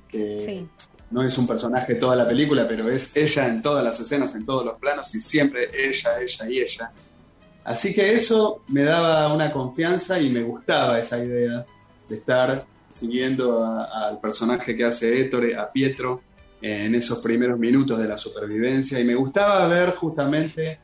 que 0.06 0.38
sí 0.38 0.68
no 1.10 1.24
es 1.24 1.37
un 1.37 1.46
personaje 1.48 1.96
toda 1.96 2.14
la 2.14 2.28
película, 2.28 2.68
pero 2.68 2.88
es 2.88 3.16
ella 3.16 3.48
en 3.48 3.60
todas 3.60 3.82
las 3.82 3.98
escenas, 3.98 4.37
en 4.37 4.46
todos 4.46 4.64
los 4.64 4.78
planos 4.78 5.12
y 5.16 5.20
siempre 5.20 5.68
ella, 5.72 6.10
ella 6.20 6.48
y 6.48 6.60
ella. 6.60 6.92
Así 7.64 7.92
que 7.92 8.14
eso 8.14 8.62
me 8.68 8.84
daba 8.84 9.34
una 9.34 9.50
confianza 9.50 10.20
y 10.20 10.30
me 10.30 10.44
gustaba 10.44 11.00
esa 11.00 11.18
idea 11.18 11.66
de 12.08 12.16
estar 12.16 12.64
siguiendo 12.94 13.64
al 13.64 14.20
personaje 14.20 14.76
que 14.76 14.85
hace 14.85 15.20
Ettore, 15.20 15.57
a 15.57 15.70
Pietro, 15.70 16.22
en 16.62 16.94
esos 16.94 17.18
primeros 17.18 17.59
minutos 17.59 17.98
de 17.98 18.09
la 18.09 18.16
supervivencia 18.16 18.98
y 18.98 19.04
me 19.04 19.14
gustaba 19.14 19.66
ver 19.68 19.96
justamente 19.96 20.78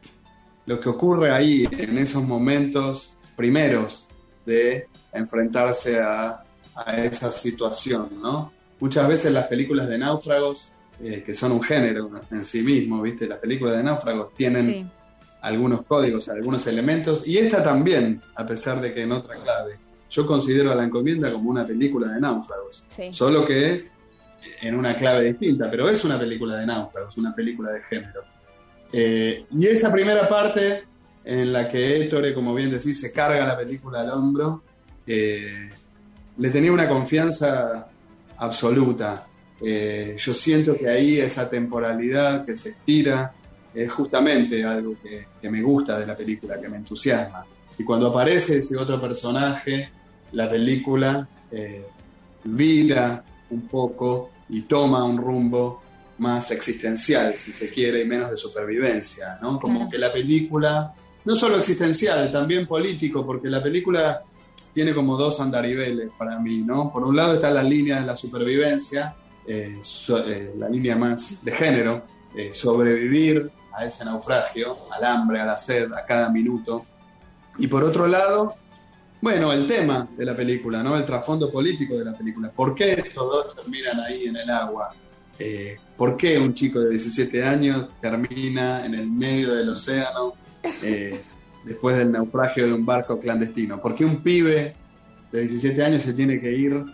lo 0.66 0.78
que 0.78 0.88
ocurre 0.88 1.30
ahí, 1.30 1.66
en 1.70 1.96
esos 1.96 2.24
momentos 2.24 3.16
primeros 3.36 4.08
de 4.44 4.88
enfrentarse 5.12 6.00
a, 6.00 6.44
a 6.74 7.04
esa 7.04 7.32
situación, 7.32 8.10
¿no? 8.20 8.52
muchas 8.80 9.06
veces 9.06 9.32
las 9.32 9.46
películas 9.46 9.88
de 9.88 9.98
náufragos, 9.98 10.74
eh, 11.02 11.22
que 11.24 11.34
son 11.34 11.52
un 11.52 11.62
género 11.62 12.10
en 12.30 12.44
sí 12.44 12.62
mismo, 12.62 13.00
¿viste? 13.02 13.28
Las 13.28 13.38
películas 13.38 13.76
de 13.76 13.82
náufragos 13.84 14.34
tienen 14.34 14.90
algunos 15.40 15.82
códigos, 15.82 16.28
algunos 16.28 16.66
elementos, 16.66 17.26
y 17.26 17.38
esta 17.38 17.62
también, 17.62 18.20
a 18.34 18.46
pesar 18.46 18.80
de 18.80 18.92
que 18.92 19.02
en 19.02 19.12
otra 19.12 19.36
clave. 19.36 19.78
Yo 20.10 20.26
considero 20.26 20.72
a 20.72 20.74
La 20.74 20.84
Encomienda 20.84 21.32
como 21.32 21.50
una 21.50 21.64
película 21.64 22.12
de 22.12 22.20
náufragos, 22.20 22.84
solo 23.12 23.46
que 23.46 23.88
en 24.60 24.74
una 24.74 24.96
clave 24.96 25.26
distinta, 25.26 25.70
pero 25.70 25.88
es 25.88 26.04
una 26.04 26.18
película 26.18 26.56
de 26.56 26.66
náufragos, 26.66 27.16
una 27.16 27.34
película 27.34 27.70
de 27.72 27.82
género. 27.82 28.22
Eh, 28.92 29.44
y 29.56 29.66
esa 29.66 29.92
primera 29.92 30.28
parte 30.28 30.84
en 31.24 31.52
la 31.52 31.68
que 31.68 32.02
Ettore, 32.02 32.34
como 32.34 32.54
bien 32.54 32.70
decís, 32.70 33.00
se 33.00 33.12
carga 33.12 33.46
la 33.46 33.56
película 33.56 34.00
al 34.00 34.10
hombro, 34.10 34.62
eh, 35.06 35.70
le 36.38 36.50
tenía 36.50 36.72
una 36.72 36.88
confianza 36.88 37.88
absoluta. 38.38 39.26
Eh, 39.60 40.16
yo 40.18 40.32
siento 40.32 40.76
que 40.76 40.88
ahí 40.88 41.18
esa 41.18 41.48
temporalidad 41.48 42.44
que 42.44 42.56
se 42.56 42.70
estira 42.70 43.32
es 43.74 43.90
justamente 43.92 44.64
algo 44.64 44.96
que, 45.00 45.26
me 45.48 45.62
gusta 45.62 45.98
de 45.98 46.06
la 46.06 46.16
película, 46.16 46.60
que 46.60 46.68
me 46.68 46.78
entusiasma. 46.78 47.44
Y 47.78 47.84
cuando 47.84 48.08
aparece 48.08 48.58
ese 48.58 48.76
otro 48.76 49.00
personaje, 49.00 49.90
la 50.32 50.48
película 50.48 51.26
eh, 51.50 51.84
vira 52.44 53.22
un 53.50 53.68
poco 53.68 54.30
y 54.48 54.62
toma 54.62 55.04
un 55.04 55.16
rumbo 55.16 55.82
más 56.18 56.50
existencial, 56.50 57.32
si 57.34 57.52
se 57.52 57.70
quiere, 57.70 58.02
y 58.02 58.04
menos 58.04 58.30
de 58.30 58.36
supervivencia, 58.36 59.38
¿no? 59.40 59.58
Como 59.58 59.88
que 59.88 59.96
la 59.96 60.12
película, 60.12 60.92
no 61.24 61.34
solo 61.34 61.56
existencial, 61.56 62.30
también 62.30 62.66
político, 62.66 63.24
porque 63.24 63.48
la 63.48 63.62
película 63.62 64.22
tiene 64.72 64.94
como 64.94 65.16
dos 65.16 65.40
andariveles 65.40 66.10
para 66.16 66.38
mí, 66.38 66.58
¿no? 66.58 66.92
Por 66.92 67.04
un 67.04 67.16
lado 67.16 67.34
está 67.34 67.50
la 67.50 67.62
línea 67.62 68.00
de 68.00 68.06
la 68.06 68.16
supervivencia, 68.16 69.14
eh, 69.46 69.80
eh, 69.80 70.54
la 70.56 70.68
línea 70.68 70.96
más 70.96 71.44
de 71.44 71.52
género, 71.52 72.04
eh, 72.36 72.50
sobrevivir 72.52 73.50
a 73.72 73.84
ese 73.84 74.04
naufragio, 74.04 74.76
al 74.92 75.04
hambre, 75.04 75.40
a 75.40 75.46
la 75.46 75.58
sed, 75.58 75.92
a 75.92 76.04
cada 76.04 76.28
minuto. 76.28 76.84
Y 77.58 77.66
por 77.66 77.82
otro 77.82 78.06
lado, 78.06 78.54
bueno, 79.20 79.52
el 79.52 79.66
tema 79.66 80.08
de 80.16 80.24
la 80.24 80.36
película, 80.36 80.82
¿no? 80.82 80.96
El 80.96 81.04
trasfondo 81.04 81.50
político 81.50 81.96
de 81.98 82.04
la 82.04 82.12
película. 82.12 82.50
¿Por 82.50 82.74
qué 82.74 82.92
estos 82.92 83.14
dos 83.14 83.56
terminan 83.56 84.00
ahí 84.00 84.24
en 84.26 84.36
el 84.36 84.50
agua? 84.50 84.94
¿Por 85.96 86.16
qué 86.18 86.38
un 86.38 86.52
chico 86.52 86.80
de 86.80 86.90
17 86.90 87.44
años 87.44 87.88
termina 88.00 88.84
en 88.84 88.94
el 88.94 89.06
medio 89.08 89.54
del 89.54 89.70
océano? 89.70 90.34
después 91.64 91.96
del 91.96 92.12
naufragio 92.12 92.66
de 92.66 92.72
un 92.72 92.84
barco 92.84 93.18
clandestino. 93.18 93.80
¿Por 93.80 93.94
qué 93.94 94.04
un 94.04 94.22
pibe 94.22 94.74
de 95.30 95.40
17 95.40 95.84
años 95.84 96.02
se 96.02 96.12
tiene 96.12 96.40
que 96.40 96.52
ir 96.52 96.84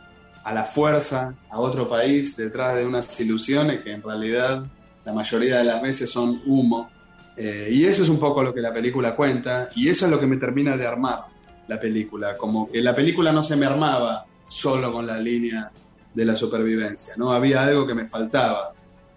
a 0.44 0.52
la 0.52 0.64
fuerza 0.64 1.34
a 1.50 1.58
otro 1.58 1.88
país 1.88 2.36
detrás 2.36 2.76
de 2.76 2.86
unas 2.86 3.18
ilusiones 3.20 3.82
que 3.82 3.92
en 3.92 4.02
realidad 4.02 4.64
la 5.04 5.12
mayoría 5.12 5.58
de 5.58 5.64
las 5.64 5.82
veces 5.82 6.10
son 6.10 6.42
humo? 6.46 6.90
Eh, 7.36 7.68
y 7.70 7.84
eso 7.84 8.02
es 8.02 8.08
un 8.08 8.18
poco 8.18 8.42
lo 8.42 8.54
que 8.54 8.60
la 8.60 8.72
película 8.72 9.14
cuenta 9.14 9.68
y 9.74 9.88
eso 9.88 10.06
es 10.06 10.10
lo 10.10 10.18
que 10.18 10.26
me 10.26 10.36
termina 10.36 10.76
de 10.76 10.86
armar 10.86 11.24
la 11.68 11.80
película, 11.80 12.36
como 12.36 12.70
que 12.70 12.80
la 12.82 12.94
película 12.94 13.32
no 13.32 13.42
se 13.42 13.56
me 13.56 13.66
armaba 13.66 14.26
solo 14.48 14.92
con 14.92 15.06
la 15.06 15.18
línea 15.18 15.70
de 16.14 16.24
la 16.24 16.36
supervivencia, 16.36 17.14
¿no? 17.16 17.32
Había 17.32 17.64
algo 17.64 17.86
que 17.86 17.94
me 17.94 18.08
faltaba. 18.08 18.72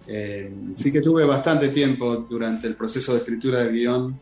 Eh, 0.07 0.51
sí 0.75 0.91
que 0.91 1.01
tuve 1.01 1.23
bastante 1.25 1.69
tiempo 1.69 2.17
durante 2.29 2.67
el 2.67 2.75
proceso 2.75 3.13
de 3.13 3.19
escritura 3.19 3.59
del 3.59 3.73
guion 3.73 4.19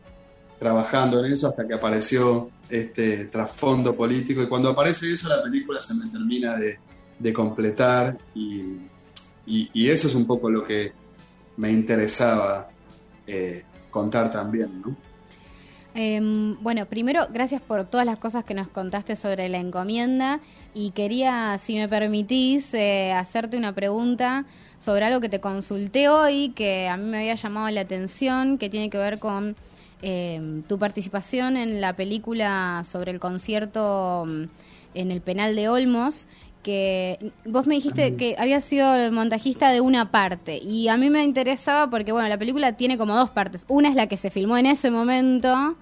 trabajando 0.60 1.24
en 1.24 1.32
eso 1.32 1.48
hasta 1.48 1.68
que 1.68 1.74
apareció 1.74 2.50
este 2.70 3.26
trasfondo 3.26 3.96
político 3.96 4.42
y 4.42 4.48
cuando 4.48 4.70
aparece 4.70 5.13
eso 5.13 5.30
la 5.30 5.42
película 5.42 5.80
se 5.80 5.94
me 5.94 6.08
termina 6.08 6.58
de, 6.58 7.34
completar 7.34 8.18
y, 8.36 8.78
eso 9.90 10.08
es 10.08 10.16
un 10.16 10.26
poco 10.26 10.50
lo 10.50 10.66
que 10.66 10.92
me 11.56 11.72
interesaba 11.72 12.70
eh, 13.26 13.63
contar 13.90 14.30
también, 14.30 14.82
¿no? 14.82 14.96
Em, 16.00 16.56
bueno, 16.62 16.86
primero, 16.86 17.26
gracias 17.34 17.60
por 17.60 17.84
todas 17.86 18.06
las 18.06 18.20
cosas 18.20 18.44
que 18.44 18.54
nos 18.54 18.68
contaste 18.68 19.16
sobre 19.16 19.50
la 19.50 19.58
encomienda. 19.58 20.42
Y 20.76 20.92
quería, 20.92 21.58
si 21.58 21.74
me 21.76 21.90
permitís, 21.90 22.72
eh, 22.76 23.14
hacerte 23.14 23.58
una 23.58 23.74
pregunta 23.74 24.46
sobre 24.78 25.06
algo 25.06 25.22
que 25.22 25.30
te 25.30 25.40
consulté 25.40 26.08
hoy, 26.08 26.50
que 26.50 26.88
a 26.88 26.98
mí 26.98 27.06
me 27.06 27.18
había 27.18 27.34
llamado 27.34 27.72
la 27.72 27.82
atención, 27.82 28.60
que 28.60 28.70
tiene 28.70 28.92
que 28.92 29.00
ver 29.00 29.18
con 29.18 29.56
em, 30.04 30.62
tu 30.62 30.78
participación 30.78 31.58
en 31.58 31.82
la 31.82 31.96
película 31.96 32.84
sobre 32.88 33.12
el 33.12 33.20
concierto 33.20 34.24
mm, 34.28 34.44
en 34.94 35.12
el 35.12 35.22
penal 35.22 35.56
de 35.56 35.68
Olmos 35.68 36.28
que 36.68 37.32
vos 37.46 37.66
me 37.66 37.76
dijiste 37.76 38.18
que 38.18 38.36
había 38.38 38.60
sido 38.60 38.94
el 38.94 39.14
montajista 39.14 39.72
de 39.72 39.80
una 39.80 40.12
parte 40.12 40.58
y 40.58 40.90
a 40.90 40.98
mí 40.98 41.10
me 41.10 41.24
interesaba 41.24 41.90
porque 41.90 42.12
bueno 42.12 42.28
la 42.28 42.38
película 42.38 42.74
tiene 42.74 42.98
como 42.98 43.16
dos 43.16 43.30
partes. 43.30 43.64
Una 43.70 43.88
es 43.88 43.96
la 43.96 44.08
que 44.08 44.18
se 44.18 44.30
filmó 44.32 44.58
en 44.58 44.66
ese 44.66 44.92
momento 44.92 45.78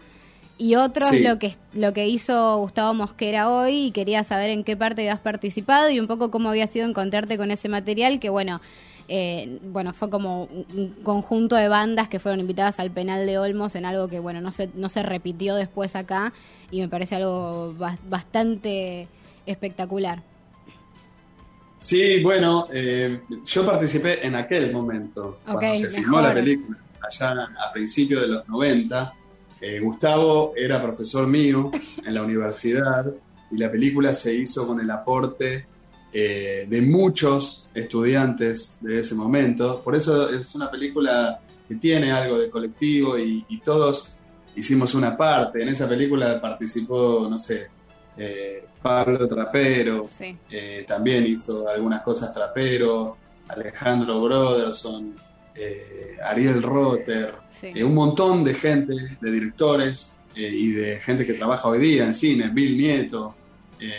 y 0.60 0.76
otro 0.76 1.08
es 1.08 1.22
lo 1.22 1.40
que 1.40 1.56
lo 1.74 1.92
que 1.92 2.08
hizo 2.08 2.60
Gustavo 2.60 2.94
Mosquera 2.94 3.50
hoy 3.50 3.88
y 3.88 3.92
quería 3.94 4.24
saber 4.24 4.52
en 4.52 4.64
qué 4.64 4.78
parte 4.78 5.02
habías 5.02 5.20
participado 5.20 5.90
y 5.90 6.00
un 6.00 6.06
poco 6.06 6.30
cómo 6.30 6.50
había 6.50 6.68
sido 6.68 6.86
encontrarte 6.88 7.36
con 7.36 7.50
ese 7.50 7.68
material 7.68 8.20
que 8.20 8.30
bueno 8.30 8.62
eh, 9.08 9.58
bueno 9.64 9.92
fue 9.92 10.12
como 10.12 10.44
un 10.44 10.96
conjunto 11.02 11.56
de 11.56 11.68
bandas 11.68 12.10
que 12.10 12.20
fueron 12.20 12.42
invitadas 12.42 12.80
al 12.80 12.92
penal 12.92 13.26
de 13.26 13.40
Olmos 13.40 13.74
en 13.74 13.86
algo 13.86 14.08
que 14.08 14.20
bueno 14.20 14.40
no 14.40 14.52
se 14.52 14.70
no 14.76 14.90
se 14.90 15.02
repitió 15.02 15.56
después 15.56 15.96
acá 15.96 16.32
y 16.70 16.82
me 16.82 16.90
parece 16.90 17.16
algo 17.16 17.74
bastante 18.08 19.08
espectacular 19.48 20.22
Sí, 21.80 22.22
bueno, 22.24 22.68
eh, 22.72 23.22
yo 23.46 23.66
participé 23.66 24.26
en 24.26 24.36
aquel 24.36 24.72
momento, 24.72 25.40
cuando 25.46 25.76
se 25.76 25.90
filmó 25.90 26.20
la 26.20 26.34
película, 26.34 26.78
allá 27.02 27.48
a 27.68 27.72
principios 27.72 28.22
de 28.22 28.28
los 28.28 28.48
90. 28.48 29.14
Eh, 29.62 29.80
Gustavo 29.80 30.54
era 30.56 30.82
profesor 30.82 31.28
mío 31.28 31.72
en 32.06 32.14
la 32.14 32.24
universidad 32.24 33.06
y 33.52 33.58
la 33.58 33.72
película 33.72 34.14
se 34.14 34.36
hizo 34.36 34.68
con 34.68 34.80
el 34.80 34.90
aporte 34.92 35.66
eh, 36.12 36.66
de 36.68 36.82
muchos 36.82 37.70
estudiantes 37.74 38.78
de 38.82 39.00
ese 39.00 39.16
momento. 39.16 39.82
Por 39.82 39.96
eso 39.96 40.30
es 40.30 40.54
una 40.56 40.70
película 40.70 41.40
que 41.68 41.76
tiene 41.76 42.12
algo 42.12 42.38
de 42.38 42.50
colectivo 42.50 43.18
y, 43.18 43.46
y 43.50 43.60
todos 43.60 44.18
hicimos 44.56 44.94
una 44.96 45.16
parte. 45.16 45.62
En 45.62 45.70
esa 45.70 45.88
película 45.88 46.40
participó, 46.40 47.28
no 47.30 47.40
sé, 47.40 47.68
eh, 48.18 48.66
Pablo 48.82 49.28
Trapero, 49.28 50.08
eh, 50.50 50.86
también 50.88 51.26
hizo 51.26 51.68
algunas 51.68 52.02
cosas 52.02 52.34
Trapero, 52.34 53.18
Alejandro 53.48 54.22
Broderson, 54.22 55.14
eh, 55.56 56.18
Ariel 56.24 56.62
Rotter, 56.62 57.34
un 57.84 57.94
montón 57.94 58.44
de 58.44 58.54
gente, 58.54 59.18
de 59.20 59.32
directores 59.32 60.20
y 60.36 60.72
de 60.72 61.00
gente 61.00 61.26
que 61.26 61.34
trabaja 61.34 61.70
hoy 61.70 61.80
día 61.80 62.06
en 62.06 62.14
cine, 62.14 62.50
Bill 62.50 62.78
Nieto, 62.78 63.36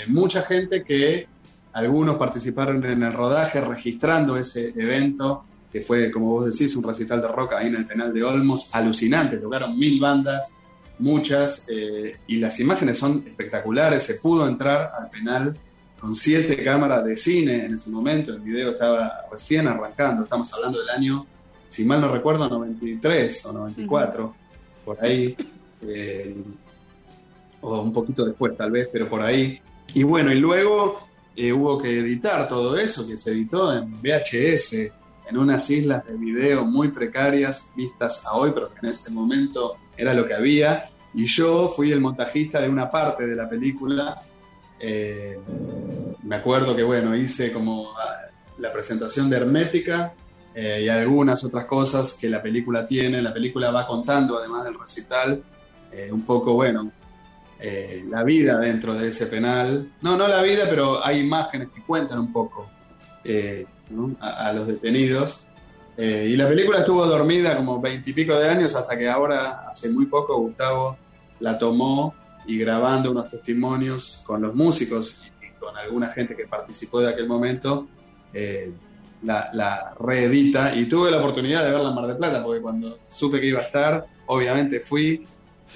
mucha 0.09 0.42
gente 0.42 0.85
que 0.85 1.26
algunos 1.72 2.16
participaron 2.16 2.85
en 2.85 3.02
el 3.02 3.12
rodaje 3.12 3.61
registrando 3.61 4.37
ese 4.37 4.68
evento 4.76 5.44
que 5.72 5.83
fue, 5.83 6.11
como 6.11 6.31
vos 6.31 6.46
decís, 6.46 6.74
un 6.76 6.85
recital 6.85 7.20
de 7.20 7.29
rock 7.29 7.55
ahí 7.55 7.66
en 7.66 7.76
el 7.76 7.87
penal 7.87 8.12
de 8.12 8.22
Olmos, 8.22 8.68
alucinante, 8.72 9.37
tocaron 9.37 9.79
mil 9.79 10.00
bandas, 10.00 10.50
muchas, 10.98 11.66
eh, 11.68 12.16
y 12.26 12.37
las 12.37 12.59
imágenes 12.61 12.98
son 12.98 13.24
espectaculares. 13.26 14.02
Se 14.02 14.14
pudo 14.14 14.46
entrar 14.48 14.92
al 14.98 15.11
penal 15.11 15.56
con 16.00 16.14
siete 16.14 16.62
cámaras 16.62 17.04
de 17.04 17.16
cine 17.16 17.66
en 17.66 17.74
ese 17.74 17.90
momento. 17.90 18.32
El 18.32 18.40
video 18.40 18.72
estaba 18.72 19.26
recién 19.30 19.66
arrancando. 19.68 20.24
Estamos 20.24 20.52
hablando 20.52 20.80
del 20.80 20.90
año, 20.90 21.26
si 21.68 21.85
mal 21.85 22.00
no 22.00 22.12
recuerdo, 22.12 22.48
93 22.48 23.46
o 23.46 23.52
94, 23.52 24.35
por 24.85 25.04
ahí. 25.04 25.37
Eh, 25.82 26.35
o 27.61 27.80
un 27.80 27.92
poquito 27.92 28.24
después, 28.24 28.56
tal 28.56 28.70
vez, 28.70 28.88
pero 28.92 29.09
por 29.09 29.22
ahí. 29.22 29.61
Y 29.94 30.02
bueno, 30.02 30.32
y 30.32 30.38
luego 30.38 31.09
eh, 31.35 31.52
hubo 31.52 31.78
que 31.78 31.98
editar 31.98 32.48
todo 32.48 32.76
eso, 32.76 33.06
que 33.06 33.16
se 33.16 33.32
editó 33.32 33.72
en 33.72 33.92
VHS, 34.00 34.92
en 35.28 35.36
unas 35.36 35.68
islas 35.70 36.06
de 36.06 36.14
video 36.14 36.64
muy 36.64 36.88
precarias, 36.88 37.72
vistas 37.74 38.24
a 38.24 38.34
hoy, 38.34 38.52
pero 38.54 38.72
que 38.72 38.78
en 38.80 38.90
ese 38.90 39.10
momento 39.10 39.76
era 39.96 40.14
lo 40.14 40.26
que 40.26 40.34
había. 40.34 40.88
Y 41.14 41.26
yo 41.26 41.68
fui 41.68 41.90
el 41.90 42.00
montajista 42.00 42.60
de 42.60 42.68
una 42.68 42.88
parte 42.90 43.26
de 43.26 43.34
la 43.34 43.48
película. 43.48 44.20
Eh, 44.78 45.38
me 46.22 46.36
acuerdo 46.36 46.76
que, 46.76 46.82
bueno, 46.82 47.16
hice 47.16 47.52
como 47.52 47.90
ah, 47.98 48.26
la 48.58 48.70
presentación 48.70 49.28
de 49.28 49.36
Hermética 49.38 50.12
eh, 50.54 50.82
y 50.84 50.88
algunas 50.88 51.42
otras 51.42 51.64
cosas 51.64 52.14
que 52.14 52.28
la 52.28 52.40
película 52.40 52.86
tiene. 52.86 53.20
La 53.20 53.32
película 53.32 53.70
va 53.72 53.86
contando, 53.86 54.38
además 54.38 54.64
del 54.64 54.78
recital, 54.78 55.42
eh, 55.90 56.08
un 56.12 56.22
poco, 56.22 56.52
bueno, 56.52 56.90
la 58.08 58.22
vida 58.22 58.58
dentro 58.58 58.94
de 58.94 59.08
ese 59.08 59.26
penal. 59.26 59.88
No, 60.02 60.16
no 60.16 60.28
la 60.28 60.42
vida, 60.42 60.66
pero 60.68 61.04
hay 61.04 61.20
imágenes 61.20 61.70
que 61.74 61.82
cuentan 61.82 62.18
un 62.18 62.32
poco 62.32 62.68
a, 64.20 64.53
los 64.53 64.66
detenidos. 64.66 65.46
Eh, 65.96 66.29
y 66.31 66.37
la 66.37 66.49
película 66.49 66.79
estuvo 66.79 67.07
dormida 67.07 67.57
como 67.57 67.81
veintipico 67.81 68.38
de 68.38 68.49
años 68.49 68.75
hasta 68.75 68.96
que 68.96 69.09
ahora, 69.09 69.66
hace 69.68 69.88
muy 69.90 70.07
poco, 70.07 70.37
Gustavo 70.38 70.96
la 71.40 71.59
tomó 71.59 72.14
y 72.46 72.59
grabando 72.59 73.11
unos 73.11 73.31
testimonios 73.31 74.22
con 74.27 74.42
los 74.42 74.55
músicos 74.55 75.27
y, 75.40 75.59
con 75.59 75.77
alguna 75.77 76.09
gente 76.09 76.37
que 76.37 76.46
participó 76.46 77.01
de 77.01 77.11
aquel 77.11 77.27
momento, 77.27 77.88
eh, 78.33 78.72
la, 79.22 79.94
reedita 79.99 80.75
y 80.77 80.87
tuve 80.87 81.11
la 81.11 81.18
oportunidad 81.18 81.64
de 81.64 81.70
verla 81.70 81.88
en 81.88 81.94
Mar 81.94 82.07
del 82.07 82.16
Plata, 82.16 82.42
porque 82.42 82.61
cuando 82.61 82.99
supe 83.07 83.40
que 83.40 83.46
iba 83.46 83.61
a 83.61 83.64
estar, 83.64 84.07
obviamente 84.27 84.81
fui, 84.81 85.27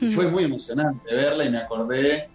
hmm. 0.01 0.11
fue 0.13 0.29
muy 0.29 0.45
emocionante 0.45 1.13
verla 1.13 1.45
y 1.45 1.51
me 1.51 1.59
acordé, 1.59 2.29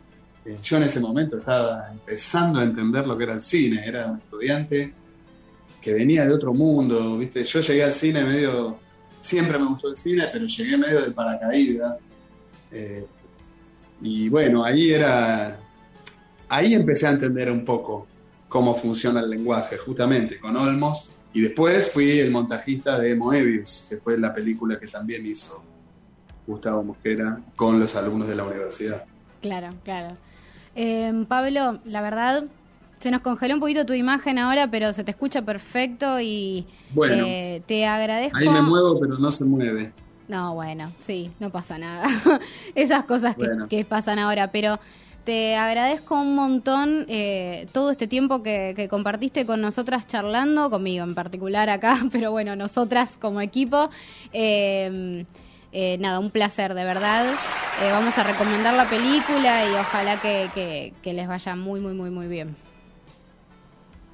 yo 0.62 0.78
en 0.78 0.84
ese 0.84 1.00
momento 1.00 1.38
estaba 1.38 1.90
empezando 1.92 2.60
a 2.60 2.64
entender 2.64 3.08
lo 3.08 3.18
que 3.18 3.24
era 3.24 3.34
el 3.34 3.42
cine, 3.42 3.88
era 3.88 4.08
un 4.08 4.18
estudiante 4.18 4.94
que 5.86 5.93
venía 5.93 6.26
de 6.26 6.34
otro 6.34 6.52
mundo, 6.52 7.15
¿viste? 7.19 7.43
Yo 7.43 7.60
llegué 7.62 7.84
al 7.84 7.93
cine 7.93 8.24
medio, 8.24 8.80
siempre 9.21 9.60
me 9.60 9.67
gustó 9.67 9.89
el 9.89 9.95
cine, 9.95 10.28
pero 10.34 10.48
llegué 10.48 10.76
medio 10.78 11.00
de 11.00 11.12
paracaídas. 11.12 11.98
Eh, 12.71 13.06
y 14.02 14.28
bueno, 14.28 14.65
ahí 14.65 14.89
era, 14.89 15.60
ahí 16.50 16.74
empecé 16.74 17.06
a 17.06 17.12
entender 17.12 17.52
un 17.52 17.63
poco 17.63 18.08
cómo 18.50 18.74
funciona 18.74 19.19
el 19.19 19.30
lenguaje, 19.30 19.78
justamente 19.78 20.39
con 20.39 20.58
Olmos. 20.58 21.13
Y 21.34 21.41
después 21.41 21.91
fui 21.91 22.19
el 22.19 22.32
montajista 22.32 22.98
de 22.98 23.13
Moebius, 23.13 23.86
que 23.88 23.98
fue 23.98 24.17
la 24.17 24.34
película 24.34 24.80
que 24.80 24.88
también 24.88 25.24
hizo 25.24 25.63
Gustavo 26.48 26.84
Mosquera 26.84 27.39
con 27.56 27.80
los 27.80 27.95
alumnos 27.95 28.28
de 28.28 28.36
la 28.36 28.43
universidad. 28.43 29.04
Claro, 29.39 29.69
claro. 29.84 30.17
Eh, 30.76 31.13
Pablo, 31.28 31.80
la 31.86 32.02
verdad, 32.02 32.45
se 32.99 33.12
nos 33.12 33.21
congeló 33.21 33.55
un 33.55 33.60
poquito 33.60 33.86
tu 33.86 33.93
imagen 33.93 34.39
ahora, 34.39 34.69
pero 34.69 34.93
se 34.93 35.03
te 35.03 35.12
escucha 35.12 35.41
perfecto 35.41 36.19
y 36.19 36.65
eh, 37.10 37.62
te 37.65 37.86
agradezco. 37.86 38.38
Ahí 38.38 38.49
me 38.49 38.62
muevo, 38.62 38.99
pero 38.99 39.17
no 39.17 39.31
se 39.31 39.45
mueve. 39.45 39.91
No, 40.27 40.55
bueno, 40.55 40.91
sí, 40.97 41.31
no 41.39 41.51
pasa 41.51 41.77
nada. 41.77 42.08
Esas 42.75 43.03
cosas 43.03 43.36
que, 43.69 43.86
pasan 43.86 44.17
ahora, 44.17 44.51
pero 44.51 44.79
te 45.23 45.55
agradezco 45.55 46.19
un 46.19 46.36
montón 46.36 47.05
eh, 47.08 47.67
todo 47.73 47.91
este 47.91 48.08
tiempo 48.08 48.41
que, 48.41 48.88
compartiste 48.89 49.45
con 49.45 49.62
nosotras 49.62 50.08
charlando, 50.08 50.69
conmigo 50.69 51.03
en 51.03 51.13
particular 51.13 51.69
acá, 51.69 51.99
pero 52.12 52.31
bueno, 52.31 52.55
nosotras 52.55 53.17
como 53.19 53.41
equipo. 53.41 53.89
Eh, 54.34 55.25
nada, 55.99 56.19
un 56.19 56.31
placer, 56.31 56.73
de 56.73 56.86
verdad. 56.86 57.25
vamos 57.91 58.17
a 58.17 58.23
recomendar 58.23 58.73
la 58.73 58.86
película 58.86 59.69
y 59.69 59.73
ojalá 59.75 60.15
que 60.21 60.93
les 61.03 61.27
vaya 61.27 61.55
muy, 61.55 61.81
muy, 61.81 61.93
muy, 61.93 62.10
muy 62.10 62.27
bien. 62.27 62.55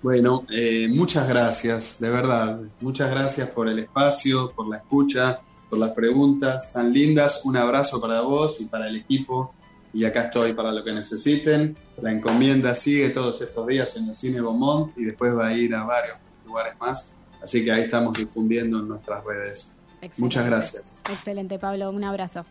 Bueno, 0.01 0.45
eh, 0.49 0.87
muchas 0.89 1.27
gracias, 1.27 1.99
de 1.99 2.09
verdad. 2.09 2.59
Muchas 2.79 3.11
gracias 3.11 3.49
por 3.49 3.69
el 3.69 3.79
espacio, 3.79 4.51
por 4.51 4.67
la 4.67 4.77
escucha, 4.77 5.39
por 5.69 5.77
las 5.77 5.91
preguntas 5.91 6.73
tan 6.73 6.91
lindas. 6.91 7.41
Un 7.45 7.57
abrazo 7.57 8.01
para 8.01 8.21
vos 8.21 8.59
y 8.61 8.65
para 8.65 8.87
el 8.87 8.97
equipo. 8.97 9.53
Y 9.93 10.05
acá 10.05 10.21
estoy 10.21 10.53
para 10.53 10.71
lo 10.71 10.83
que 10.83 10.91
necesiten. 10.91 11.75
La 12.01 12.11
encomienda 12.11 12.73
sigue 12.73 13.09
todos 13.09 13.41
estos 13.41 13.67
días 13.67 13.95
en 13.97 14.09
el 14.09 14.15
Cine 14.15 14.41
Beaumont 14.41 14.97
y 14.97 15.05
después 15.05 15.35
va 15.37 15.47
a 15.47 15.53
ir 15.53 15.75
a 15.75 15.83
varios 15.83 16.17
lugares 16.45 16.73
más. 16.79 17.13
Así 17.41 17.63
que 17.63 17.71
ahí 17.71 17.83
estamos 17.83 18.17
difundiendo 18.17 18.79
en 18.79 18.87
nuestras 18.87 19.23
redes. 19.23 19.75
Muchas 20.17 20.45
gracias. 20.45 21.01
Excelente, 21.09 21.59
Pablo. 21.59 21.91
Un 21.91 22.03
abrazo. 22.03 22.45